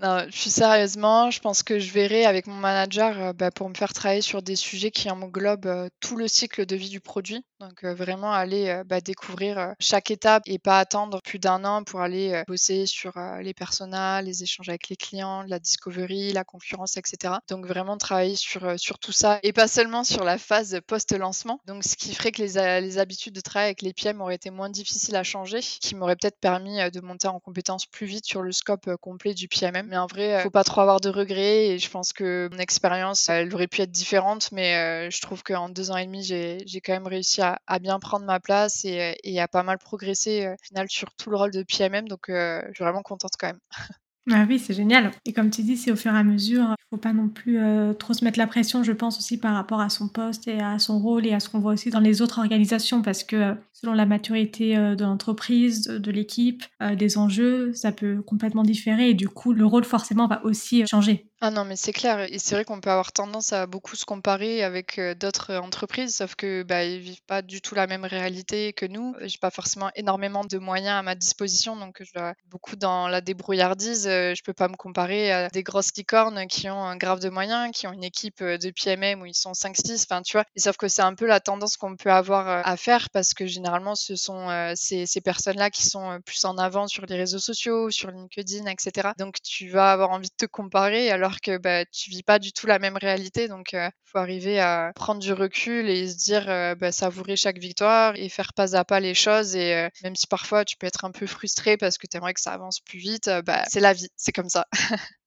non, 0.00 0.26
je 0.28 0.37
suis 0.37 0.50
sérieusement, 0.50 1.30
je 1.30 1.38
pense 1.38 1.62
que 1.62 1.78
je 1.78 1.92
verrai 1.92 2.24
avec 2.24 2.46
mon 2.48 2.56
manager 2.56 3.32
bah, 3.34 3.52
pour 3.52 3.68
me 3.68 3.74
faire 3.74 3.92
travailler 3.92 4.22
sur 4.22 4.42
des 4.42 4.56
sujets 4.56 4.90
qui 4.90 5.08
englobent 5.08 5.88
tout 6.00 6.16
le 6.16 6.26
cycle 6.26 6.66
de 6.66 6.74
vie 6.74 6.90
du 6.90 7.00
produit. 7.00 7.44
Donc 7.64 7.84
euh, 7.84 7.94
vraiment 7.94 8.32
aller 8.32 8.68
euh, 8.68 8.84
bah, 8.84 9.00
découvrir 9.00 9.58
euh, 9.58 9.72
chaque 9.80 10.10
étape 10.10 10.42
et 10.46 10.58
pas 10.58 10.78
attendre 10.78 11.22
plus 11.22 11.38
d'un 11.38 11.64
an 11.64 11.82
pour 11.82 12.00
aller 12.00 12.42
bosser 12.46 12.84
sur 12.87 13.12
les 13.40 13.54
personas, 13.54 14.20
les 14.22 14.42
échanges 14.42 14.68
avec 14.68 14.88
les 14.88 14.96
clients, 14.96 15.42
la 15.46 15.58
discovery, 15.58 16.32
la 16.32 16.44
concurrence, 16.44 16.96
etc. 16.96 17.34
Donc 17.48 17.66
vraiment 17.66 17.96
travailler 17.96 18.37
sur, 18.37 18.78
sur 18.78 18.98
tout 18.98 19.12
ça 19.12 19.38
et 19.42 19.52
pas 19.52 19.68
seulement 19.68 20.04
sur 20.04 20.24
la 20.24 20.37
phase 20.37 20.78
post-lancement. 20.87 21.60
Donc 21.66 21.84
ce 21.84 21.96
qui 21.96 22.14
ferait 22.14 22.32
que 22.32 22.42
les, 22.42 22.80
les 22.80 22.98
habitudes 22.98 23.34
de 23.34 23.40
travail 23.40 23.68
avec 23.68 23.82
les 23.82 23.92
PM 23.94 24.20
auraient 24.20 24.34
été 24.34 24.50
moins 24.50 24.68
difficiles 24.68 25.16
à 25.16 25.22
changer, 25.22 25.60
qui 25.60 25.94
m'aurait 25.94 26.16
peut-être 26.16 26.40
permis 26.40 26.63
de 26.64 27.00
monter 27.00 27.29
en 27.29 27.40
compétence 27.40 27.87
plus 27.87 28.07
vite 28.07 28.27
sur 28.27 28.42
le 28.42 28.53
scope 28.53 28.96
complet 29.00 29.35
du 29.35 29.48
PMM. 29.48 29.87
Mais 29.88 29.96
en 29.96 30.07
vrai, 30.07 30.42
faut 30.42 30.50
pas 30.50 30.64
trop 30.64 30.81
avoir 30.81 31.00
de 31.00 31.09
regrets 31.09 31.68
et 31.68 31.79
je 31.79 31.90
pense 31.90 32.12
que 32.12 32.48
mon 32.53 32.59
expérience, 32.59 33.29
elle 33.29 33.55
aurait 33.55 33.68
pu 33.68 33.81
être 33.81 33.90
différente, 33.90 34.50
mais 34.53 35.11
je 35.11 35.20
trouve 35.20 35.42
qu'en 35.42 35.68
deux 35.68 35.90
ans 35.90 35.96
et 35.96 36.07
demi, 36.07 36.22
j'ai 36.22 36.81
quand 36.81 36.92
même 36.92 37.07
réussi 37.07 37.40
à 37.42 37.55
à, 37.66 37.79
bien 37.79 37.98
prendre 37.98 38.24
ma 38.24 38.40
place 38.40 38.85
et, 38.85 39.16
et, 39.24 39.40
à 39.40 39.48
pas 39.48 39.62
mal 39.62 39.79
progresser 39.79 40.48
au 40.48 40.64
final 40.64 40.88
sur 40.88 41.14
tout 41.14 41.31
le 41.31 41.37
rôle 41.37 41.50
de 41.50 41.62
PMM. 41.62 42.09
Donc, 42.09 42.24
je 42.29 42.70
suis 42.74 42.85
vraiment 42.85 43.03
contente 43.03 43.33
quand 43.38 43.48
même. 43.48 43.61
Ah 44.33 44.46
oui, 44.48 44.59
c'est 44.59 44.72
génial. 44.72 45.11
Et 45.27 45.35
comme 45.35 45.50
tu 45.50 45.62
dis, 45.62 45.77
c'est 45.77 45.90
au 45.90 45.96
fur 45.96 46.14
et 46.14 46.18
à 46.18 46.24
mesure. 46.24 46.62
Il 46.62 46.70
ne 46.70 46.96
faut 46.96 46.96
pas 46.96 47.12
non 47.12 47.29
plus 47.29 47.59
trop 47.98 48.14
se 48.14 48.24
mettre 48.24 48.38
la 48.38 48.46
pression, 48.46 48.83
je 48.83 48.92
pense 48.92 49.18
aussi 49.18 49.37
par 49.37 49.55
rapport 49.55 49.83
à 49.83 49.90
son 49.90 50.09
poste 50.09 50.48
et 50.48 50.61
à 50.61 50.79
son 50.79 50.98
rôle 50.98 51.27
et 51.27 51.35
à 51.35 51.40
ce 51.40 51.50
qu'on 51.50 51.59
voit 51.59 51.74
aussi 51.74 51.90
dans 51.90 52.00
les 52.00 52.22
autres 52.22 52.38
organisations, 52.38 53.03
parce 53.03 53.22
que 53.22 53.55
selon 53.85 53.92
la 53.92 54.07
maturité 54.07 54.77
de 54.77 55.05
l'entreprise, 55.05 55.83
de 55.83 56.11
l'équipe, 56.11 56.64
des 56.81 57.18
enjeux, 57.18 57.75
ça 57.75 57.92
peut 57.92 58.23
complètement 58.23 58.62
différer 58.62 59.11
et 59.11 59.14
du 59.14 59.29
coup, 59.29 59.53
le 59.53 59.66
rôle 59.66 59.85
forcément 59.85 60.27
va 60.27 60.42
aussi 60.42 60.87
changer. 60.87 61.29
Ah 61.40 61.51
non, 61.51 61.66
mais 61.66 61.77
c'est 61.77 61.92
clair. 61.92 62.20
Et 62.33 62.38
c'est 62.38 62.55
vrai 62.55 62.64
qu'on 62.64 62.81
peut 62.81 62.88
avoir 62.88 63.12
tendance 63.12 63.53
à 63.53 63.66
beaucoup 63.66 63.97
se 63.97 64.07
comparer 64.07 64.64
avec 64.64 64.99
d'autres 65.20 65.55
entreprises, 65.57 66.14
sauf 66.16 66.35
que 66.37 66.62
bah, 66.62 66.85
ils 66.85 67.01
vivent 67.01 67.25
pas 67.27 67.42
du 67.42 67.61
tout 67.61 67.75
la 67.75 67.87
même 67.87 68.07
réalité 68.07 68.73
que 68.73 68.87
nous. 68.87 69.14
J'ai 69.20 69.37
pas 69.37 69.51
forcément 69.51 69.90
énormément 69.94 70.44
de 70.44 70.57
moyens 70.57 71.01
à 71.01 71.03
ma 71.03 71.14
disposition, 71.14 71.77
donc 71.77 71.99
je 72.01 72.11
dois 72.14 72.33
beaucoup 72.47 72.77
dans 72.77 73.09
la 73.09 73.20
débrouillardise. 73.20 74.05
Je 74.05 74.42
peux 74.42 74.55
pas 74.55 74.68
me 74.68 74.77
comparer 74.77 75.31
à 75.33 75.51
des 75.51 75.62
grosses 75.62 75.94
licornes 75.94 76.47
qui 76.47 76.70
ont 76.70 76.83
un 76.83 76.97
grave 76.97 77.20
de 77.20 77.29
moyens, 77.29 77.73
qui 77.75 77.87
ont 77.87 77.92
une 77.92 78.05
équipe 78.05 78.42
de 78.42 78.70
PMM 78.70 79.20
où 79.20 79.27
ils 79.27 79.35
sont 79.35 79.53
5-6, 79.53 80.07
enfin 80.09 80.23
tu 80.23 80.38
vois. 80.38 80.47
Sauf 80.57 80.79
que 80.79 80.88
c'est 80.88 81.03
un 81.03 81.14
peu 81.14 81.27
la 81.27 81.40
tendance 81.40 81.77
qu'on 81.77 81.97
peut 81.97 82.11
avoir 82.11 82.66
à 82.66 82.77
faire 82.79 83.11
parce 83.11 83.35
que 83.35 83.44
généralement 83.44 83.73
ce 83.94 84.16
sont 84.16 84.72
ces, 84.74 85.06
ces 85.06 85.20
personnes-là 85.20 85.70
qui 85.70 85.87
sont 85.87 86.20
plus 86.24 86.44
en 86.44 86.58
avant 86.58 86.87
sur 86.87 87.06
les 87.06 87.16
réseaux 87.16 87.38
sociaux, 87.38 87.90
sur 87.90 88.10
LinkedIn, 88.10 88.66
etc. 88.66 89.10
Donc 89.18 89.37
tu 89.42 89.68
vas 89.68 89.92
avoir 89.92 90.10
envie 90.10 90.28
de 90.28 90.37
te 90.37 90.46
comparer 90.46 91.10
alors 91.10 91.40
que 91.40 91.58
bah, 91.58 91.84
tu 91.87 92.10
vis 92.10 92.22
pas 92.22 92.38
du 92.38 92.52
tout 92.52 92.66
la 92.66 92.78
même 92.78 92.96
réalité. 92.96 93.48
Donc, 93.48 93.72
il 93.72 93.90
faut 94.04 94.18
arriver 94.18 94.60
à 94.60 94.92
prendre 94.94 95.20
du 95.20 95.32
recul 95.32 95.88
et 95.88 96.08
se 96.08 96.16
dire, 96.16 96.46
bah, 96.76 96.92
savourer 96.92 97.37
chaque 97.37 97.58
victoire 97.58 98.14
et 98.16 98.28
faire 98.28 98.52
pas 98.52 98.76
à 98.76 98.84
pas 98.84 99.00
les 99.00 99.14
choses. 99.14 99.56
Et 99.56 99.88
même 100.02 100.16
si 100.16 100.26
parfois 100.26 100.64
tu 100.64 100.76
peux 100.76 100.87
être 100.87 101.04
un 101.04 101.10
peu 101.10 101.26
frustré 101.26 101.76
parce 101.76 101.98
que 101.98 102.06
tu 102.06 102.16
aimerais 102.16 102.34
que 102.34 102.40
ça 102.40 102.52
avance 102.52 102.80
plus 102.80 102.98
vite, 102.98 103.30
bah, 103.44 103.64
c'est 103.68 103.80
la 103.80 103.92
vie, 103.92 104.08
c'est 104.16 104.32
comme 104.32 104.48
ça. 104.48 104.66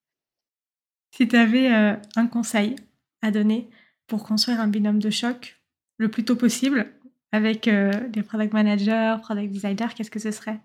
si 1.15 1.27
tu 1.27 1.36
avais 1.36 1.67
un 1.67 2.27
conseil 2.27 2.75
à 3.21 3.31
donner 3.31 3.69
pour 4.07 4.23
construire 4.23 4.60
un 4.60 4.67
binôme 4.67 4.99
de 4.99 5.10
choc 5.10 5.62
le 5.97 6.10
plus 6.10 6.23
tôt 6.23 6.36
possible 6.36 6.93
avec 7.31 7.69
des 7.69 8.23
product 8.23 8.53
managers, 8.53 9.17
product 9.21 9.51
designers, 9.51 9.93
qu'est-ce 9.95 10.11
que 10.11 10.19
ce 10.19 10.31
serait? 10.31 10.59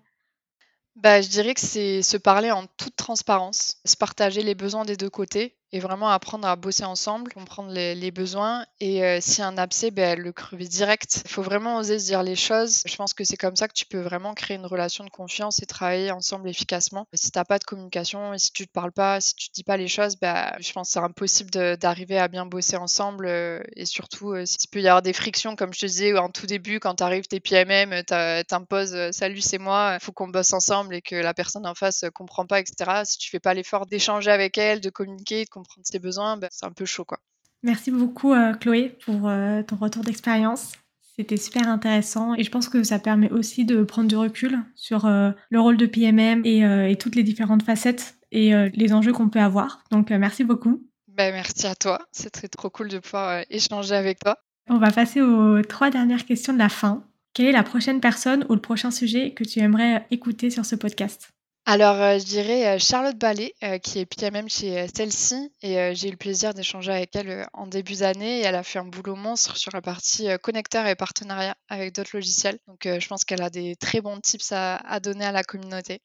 Bah, 0.95 1.21
je 1.21 1.29
dirais 1.29 1.53
que 1.53 1.59
c'est 1.59 2.01
se 2.01 2.17
parler 2.17 2.51
en 2.51 2.67
toute 2.77 2.95
transparence, 2.95 3.77
se 3.83 3.97
partager 3.97 4.43
les 4.43 4.55
besoins 4.55 4.85
des 4.85 4.95
deux 4.95 5.09
côtés 5.09 5.57
et 5.73 5.79
vraiment 5.79 6.09
apprendre 6.09 6.47
à 6.47 6.55
bosser 6.55 6.85
ensemble, 6.85 7.33
comprendre 7.33 7.71
les, 7.73 8.11
besoins 8.11 8.63
et 8.79 9.03
euh, 9.03 9.17
si 9.19 9.41
un 9.41 9.57
abcès, 9.57 9.89
ben, 9.89 10.19
le 10.19 10.31
crever 10.31 10.67
direct. 10.67 11.23
Il 11.25 11.31
faut 11.31 11.41
vraiment 11.41 11.77
oser 11.77 11.97
se 11.97 12.05
dire 12.05 12.21
les 12.21 12.35
choses. 12.35 12.83
Je 12.85 12.95
pense 12.95 13.15
que 13.15 13.23
c'est 13.23 13.37
comme 13.37 13.55
ça 13.55 13.67
que 13.67 13.73
tu 13.73 13.87
peux 13.87 13.99
vraiment 13.99 14.35
créer 14.35 14.55
une 14.55 14.67
relation 14.67 15.03
de 15.03 15.09
confiance 15.09 15.63
et 15.63 15.65
travailler 15.65 16.11
ensemble 16.11 16.47
efficacement. 16.47 17.07
Si 17.15 17.31
tu 17.31 17.39
n'as 17.39 17.43
pas 17.43 17.57
de 17.57 17.63
communication 17.63 18.35
et 18.35 18.37
si 18.37 18.51
tu 18.51 18.67
te 18.67 18.71
parles 18.71 18.91
pas, 18.91 19.19
si 19.19 19.33
tu 19.33 19.49
te 19.49 19.53
dis 19.55 19.63
pas 19.63 19.77
les 19.77 19.87
choses, 19.87 20.15
ben, 20.15 20.51
je 20.59 20.71
pense 20.73 20.89
que 20.89 20.93
c'est 20.93 20.99
impossible 20.99 21.49
d'arriver 21.49 22.19
à 22.19 22.27
bien 22.27 22.45
bosser 22.45 22.77
ensemble 22.77 23.25
euh, 23.25 23.59
et 23.75 23.85
surtout 23.85 24.33
euh, 24.33 24.45
s'il 24.45 24.69
peut 24.69 24.81
y 24.81 24.87
avoir 24.87 25.01
des 25.01 25.13
frictions, 25.13 25.55
comme 25.55 25.73
je 25.73 25.79
te 25.79 25.85
disais 25.87 26.15
en 26.15 26.29
tout 26.29 26.45
début, 26.45 26.79
quand 26.79 26.93
tu 26.93 27.03
arrives, 27.03 27.25
tes 27.25 27.39
PMM, 27.39 28.03
t'imposes 28.03 29.09
salut, 29.09 29.41
c'est 29.41 29.57
moi, 29.57 29.97
il 29.99 30.03
faut 30.03 30.11
qu'on 30.11 30.27
bosse 30.27 30.53
ensemble 30.53 30.93
et 30.93 31.01
que 31.01 31.15
la 31.15 31.33
personne 31.33 31.65
en 31.65 31.73
face 31.73 32.05
comprend 32.13 32.45
pas, 32.45 32.59
etc. 32.59 33.01
Si 33.05 33.17
tu 33.17 33.31
fais 33.31 33.39
pas 33.39 33.55
l'effort 33.55 33.87
d'échanger 33.87 34.29
avec 34.29 34.59
elle, 34.59 34.79
de 34.79 34.91
communiquer, 34.91 35.45
de 35.45 35.49
comprendre 35.63 35.85
ses 35.85 35.99
besoins, 35.99 36.37
bah, 36.37 36.47
c'est 36.51 36.65
un 36.65 36.71
peu 36.71 36.85
chaud. 36.85 37.05
quoi. 37.05 37.19
Merci 37.63 37.91
beaucoup 37.91 38.33
euh, 38.33 38.53
Chloé 38.53 38.97
pour 39.05 39.27
euh, 39.27 39.63
ton 39.63 39.77
retour 39.77 40.03
d'expérience. 40.03 40.73
C'était 41.15 41.37
super 41.37 41.67
intéressant 41.67 42.33
et 42.35 42.43
je 42.43 42.51
pense 42.51 42.67
que 42.67 42.83
ça 42.83 42.99
permet 42.99 43.31
aussi 43.31 43.65
de 43.65 43.83
prendre 43.83 44.07
du 44.07 44.15
recul 44.15 44.59
sur 44.75 45.05
euh, 45.05 45.31
le 45.49 45.59
rôle 45.59 45.77
de 45.77 45.85
PMM 45.85 46.41
et, 46.43 46.61
et, 46.91 46.95
toutes 46.95 47.15
les 47.15 47.21
différentes 47.21 47.61
facettes 47.61 48.15
et 48.31 48.51
les 48.73 48.93
enjeux 48.93 49.13
qu'on 49.13 49.29
peut 49.29 49.39
avoir. 49.39 49.83
Donc 49.91 50.09
merci 50.09 50.43
beaucoup. 50.43 50.83
Ben, 51.07 51.31
merci 51.31 51.67
à 51.67 51.75
toi. 51.75 52.01
C'est 52.11 52.31
très 52.31 52.47
trop 52.47 52.71
cool 52.71 52.87
de 52.87 52.97
pouvoir 52.97 53.43
échanger 53.51 53.93
avec 53.93 54.17
toi. 54.17 54.39
On 54.67 54.79
va 54.79 54.89
passer 54.89 55.21
aux 55.21 55.61
trois 55.61 55.91
dernières 55.91 56.25
questions 56.25 56.51
de 56.51 56.57
la 56.57 56.69
fin. 56.69 57.03
Quelle 57.35 57.45
est 57.45 57.51
la 57.51 57.61
prochaine 57.61 57.99
personne 57.99 58.43
ou 58.49 58.55
le 58.55 58.61
prochain 58.61 58.89
sujet 58.89 59.33
que 59.33 59.43
tu 59.43 59.59
aimerais 59.59 60.07
écouter 60.09 60.49
sur 60.49 60.65
ce 60.65 60.75
podcast? 60.75 61.29
Alors, 61.65 61.95
euh, 61.95 62.19
je 62.19 62.25
dirais 62.25 62.75
euh, 62.75 62.77
Charlotte 62.77 63.17
Ballet, 63.17 63.53
euh, 63.63 63.77
qui 63.77 63.99
est 63.99 64.05
PMM 64.05 64.49
chez 64.49 64.85
Celle-ci, 64.93 65.49
et 65.61 65.95
j'ai 65.95 66.09
eu 66.09 66.11
le 66.11 66.17
plaisir 66.17 66.53
d'échanger 66.53 66.91
avec 66.91 67.15
elle 67.15 67.47
en 67.53 67.67
début 67.67 67.95
d'année. 67.95 68.39
Et 68.39 68.41
elle 68.41 68.55
a 68.55 68.63
fait 68.63 68.79
un 68.79 68.85
boulot 68.85 69.15
monstre 69.15 69.55
sur 69.55 69.71
la 69.73 69.81
partie 69.81 70.27
connecteur 70.41 70.85
et 70.87 70.95
partenariat 70.95 71.55
avec 71.69 71.95
d'autres 71.95 72.11
logiciels. 72.13 72.59
Donc, 72.67 72.81
je 72.83 73.07
pense 73.07 73.23
qu'elle 73.23 73.41
a 73.41 73.49
des 73.49 73.77
très 73.77 74.01
bons 74.01 74.19
tips 74.19 74.51
à, 74.51 74.99
donner 74.99 75.23
à 75.23 75.31
la 75.31 75.43
communauté. 75.43 76.01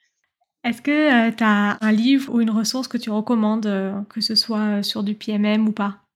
Est-ce 0.63 0.81
que 0.81 1.31
tu 1.31 1.45
as 1.45 1.79
un 1.81 1.93
livre 1.93 2.33
ou 2.33 2.41
une 2.41 2.51
ressource 2.51 2.87
que 2.87 2.99
tu 2.99 3.11
recommandes, 3.11 4.05
que 4.09 4.21
ce 4.21 4.37
soit 4.37 4.85
sur 4.85 5.03
du 5.03 5.15
PMM 5.15 5.67
ou 5.67 5.73
pas? 5.73 6.08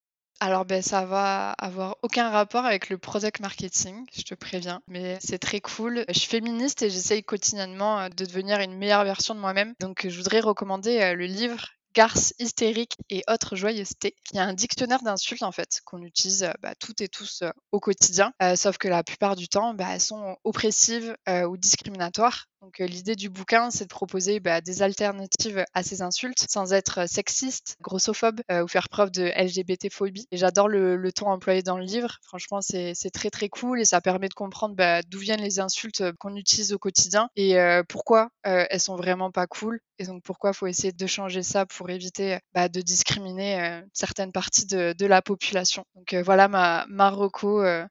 Alors, 0.42 0.64
ben, 0.64 0.82
ça 0.82 1.04
va 1.04 1.52
avoir 1.52 1.96
aucun 2.02 2.28
rapport 2.28 2.64
avec 2.64 2.88
le 2.88 2.98
product 2.98 3.38
marketing, 3.38 4.04
je 4.12 4.22
te 4.22 4.34
préviens, 4.34 4.82
mais 4.88 5.16
c'est 5.20 5.38
très 5.38 5.60
cool. 5.60 6.04
Je 6.08 6.18
suis 6.18 6.28
féministe 6.28 6.82
et 6.82 6.90
j'essaye 6.90 7.22
quotidiennement 7.22 8.00
euh, 8.00 8.08
de 8.08 8.24
devenir 8.24 8.58
une 8.58 8.76
meilleure 8.76 9.04
version 9.04 9.36
de 9.36 9.38
moi-même. 9.38 9.72
Donc, 9.78 10.04
je 10.08 10.16
voudrais 10.16 10.40
recommander 10.40 11.00
euh, 11.00 11.14
le 11.14 11.26
livre 11.26 11.68
garce, 11.94 12.34
hystérique 12.40 12.96
et 13.08 13.22
autres 13.28 13.54
joyeusetés, 13.54 14.16
qui 14.24 14.36
est 14.36 14.40
un 14.40 14.52
dictionnaire 14.52 15.04
d'insultes 15.04 15.44
en 15.44 15.52
fait 15.52 15.80
qu'on 15.84 16.02
utilise 16.02 16.42
euh, 16.42 16.52
bah, 16.60 16.74
toutes 16.74 17.02
et 17.02 17.08
tous 17.08 17.44
au 17.70 17.78
quotidien, 17.78 18.32
sauf 18.56 18.78
que 18.78 18.88
la 18.88 19.04
plupart 19.04 19.36
du 19.36 19.46
temps, 19.46 19.74
bah, 19.74 19.90
elles 19.92 20.00
sont 20.00 20.36
oppressives 20.42 21.14
ou 21.46 21.56
discriminatoires. 21.56 22.48
Donc 22.78 22.88
l'idée 22.88 23.16
du 23.16 23.28
bouquin, 23.28 23.70
c'est 23.70 23.84
de 23.84 23.90
proposer 23.90 24.40
bah, 24.40 24.60
des 24.60 24.82
alternatives 24.82 25.64
à 25.74 25.82
ces 25.82 26.00
insultes 26.00 26.46
sans 26.48 26.72
être 26.72 27.06
sexiste, 27.08 27.76
grossophobe 27.82 28.40
ou 28.50 28.68
faire 28.68 28.88
preuve 28.88 29.10
de 29.10 29.24
LGBT-phobie. 29.24 30.26
J'adore 30.32 30.68
le, 30.68 31.12
ton 31.12 31.26
employé 31.26 31.62
dans 31.62 31.76
le 31.76 31.84
livre. 31.84 32.18
Franchement, 32.22 32.60
c'est 32.62 32.94
très 33.12 33.30
très 33.30 33.48
cool 33.48 33.80
et 33.80 33.84
ça 33.84 34.00
permet 34.00 34.28
de 34.28 34.34
comprendre 34.34 34.74
bah, 34.74 35.02
d'où 35.02 35.18
viennent 35.18 35.42
les 35.42 35.60
insultes 35.60 36.02
qu'on 36.18 36.34
utilise 36.36 36.72
au 36.72 36.78
quotidien 36.78 37.28
et 37.36 37.56
pourquoi 37.88 38.30
elles 38.42 38.80
sont 38.80 38.96
vraiment 38.96 39.30
pas 39.30 39.46
cool. 39.46 39.80
Et 39.98 40.04
donc 40.04 40.22
pourquoi 40.22 40.50
il 40.50 40.56
faut 40.56 40.66
essayer 40.66 40.92
de 40.92 41.06
changer 41.06 41.42
ça 41.42 41.66
pour 41.66 41.90
éviter 41.90 42.38
bah, 42.54 42.68
de 42.68 42.80
discriminer 42.80 43.82
certaines 43.92 44.32
parties 44.32 44.66
de, 44.66 45.06
la 45.06 45.20
population. 45.20 45.84
Donc 45.94 46.14
voilà 46.24 46.48
ma, 46.48 46.86
ma 46.88 47.12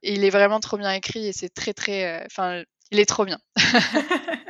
il 0.02 0.24
est 0.24 0.30
vraiment 0.30 0.58
trop 0.58 0.76
bien 0.76 0.92
écrit 0.92 1.26
et 1.26 1.32
c'est 1.32 1.50
très 1.50 1.72
très... 1.72 2.24
Enfin, 2.26 2.64
il 2.90 3.00
est 3.00 3.06
trop 3.06 3.24
bien. 3.24 3.38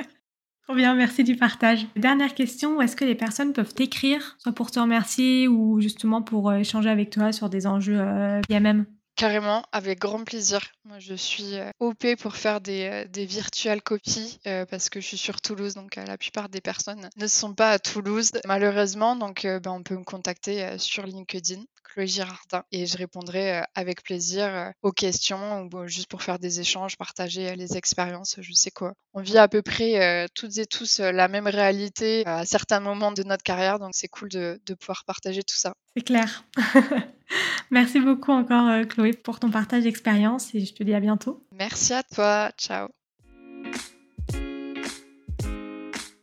Trop 0.68 0.76
bien, 0.76 0.94
merci 0.94 1.24
du 1.24 1.34
partage. 1.34 1.86
Dernière 1.96 2.34
question, 2.34 2.80
est-ce 2.80 2.94
que 2.94 3.04
les 3.04 3.16
personnes 3.16 3.52
peuvent 3.52 3.74
t'écrire, 3.74 4.36
soit 4.38 4.52
pour 4.52 4.70
te 4.70 4.78
remercier 4.78 5.48
ou 5.48 5.80
justement 5.80 6.22
pour 6.22 6.50
euh, 6.50 6.58
échanger 6.58 6.88
avec 6.88 7.10
toi 7.10 7.32
sur 7.32 7.48
des 7.48 7.66
enjeux 7.66 7.98
euh, 8.00 8.40
même? 8.48 8.86
Carrément, 9.16 9.64
avec 9.72 9.98
grand 9.98 10.22
plaisir. 10.24 10.60
Moi, 10.84 11.00
je 11.00 11.14
suis 11.14 11.56
euh, 11.56 11.68
OP 11.80 12.06
pour 12.16 12.36
faire 12.36 12.60
des, 12.60 13.06
des 13.10 13.26
virtual 13.26 13.82
copies 13.82 14.38
parce 14.44 14.88
que 14.88 15.00
je 15.00 15.06
suis 15.06 15.18
sur 15.18 15.40
Toulouse, 15.40 15.74
donc 15.74 15.96
la 15.96 16.16
plupart 16.16 16.48
des 16.48 16.60
personnes 16.60 17.10
ne 17.16 17.26
sont 17.26 17.54
pas 17.54 17.72
à 17.72 17.78
Toulouse, 17.78 18.30
malheureusement. 18.46 19.16
Donc, 19.16 19.42
ben, 19.42 19.70
on 19.70 19.82
peut 19.82 19.96
me 19.96 20.04
contacter 20.04 20.78
sur 20.78 21.04
LinkedIn. 21.04 21.62
Chloé 21.92 22.06
Girardin 22.06 22.64
et 22.72 22.86
je 22.86 22.96
répondrai 22.96 23.62
avec 23.74 24.02
plaisir 24.02 24.72
aux 24.82 24.92
questions 24.92 25.68
ou 25.72 25.86
juste 25.86 26.08
pour 26.08 26.22
faire 26.22 26.38
des 26.38 26.60
échanges, 26.60 26.96
partager 26.96 27.54
les 27.56 27.76
expériences. 27.76 28.36
Je 28.40 28.52
sais 28.52 28.70
quoi. 28.70 28.94
On 29.12 29.20
vit 29.20 29.36
à 29.36 29.48
peu 29.48 29.62
près 29.62 30.28
toutes 30.34 30.56
et 30.58 30.66
tous 30.66 31.00
la 31.00 31.28
même 31.28 31.46
réalité 31.46 32.24
à 32.26 32.46
certains 32.46 32.80
moments 32.80 33.12
de 33.12 33.22
notre 33.22 33.42
carrière, 33.42 33.78
donc 33.78 33.90
c'est 33.92 34.08
cool 34.08 34.30
de, 34.30 34.60
de 34.64 34.74
pouvoir 34.74 35.04
partager 35.04 35.42
tout 35.42 35.56
ça. 35.56 35.74
C'est 35.96 36.04
clair. 36.04 36.44
Merci 37.70 38.00
beaucoup 38.00 38.32
encore 38.32 38.86
Chloé 38.88 39.12
pour 39.12 39.38
ton 39.38 39.50
partage 39.50 39.84
d'expérience 39.84 40.54
et 40.54 40.64
je 40.64 40.72
te 40.72 40.82
dis 40.82 40.94
à 40.94 41.00
bientôt. 41.00 41.46
Merci 41.52 41.92
à 41.92 42.02
toi. 42.02 42.50
Ciao. 42.56 42.88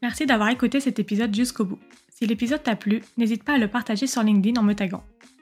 Merci 0.01 0.25
d'avoir 0.25 0.49
écouté 0.49 0.79
cet 0.79 0.97
épisode 0.99 1.35
jusqu'au 1.35 1.65
bout. 1.65 1.79
Si 2.09 2.25
l'épisode 2.25 2.63
t'a 2.63 2.75
plu, 2.75 3.03
n'hésite 3.17 3.43
pas 3.43 3.53
à 3.53 3.57
le 3.57 3.67
partager 3.67 4.07
sur 4.07 4.23
LinkedIn 4.23 4.59
en 4.59 4.63
me 4.63 4.73
taguant. 4.73 5.03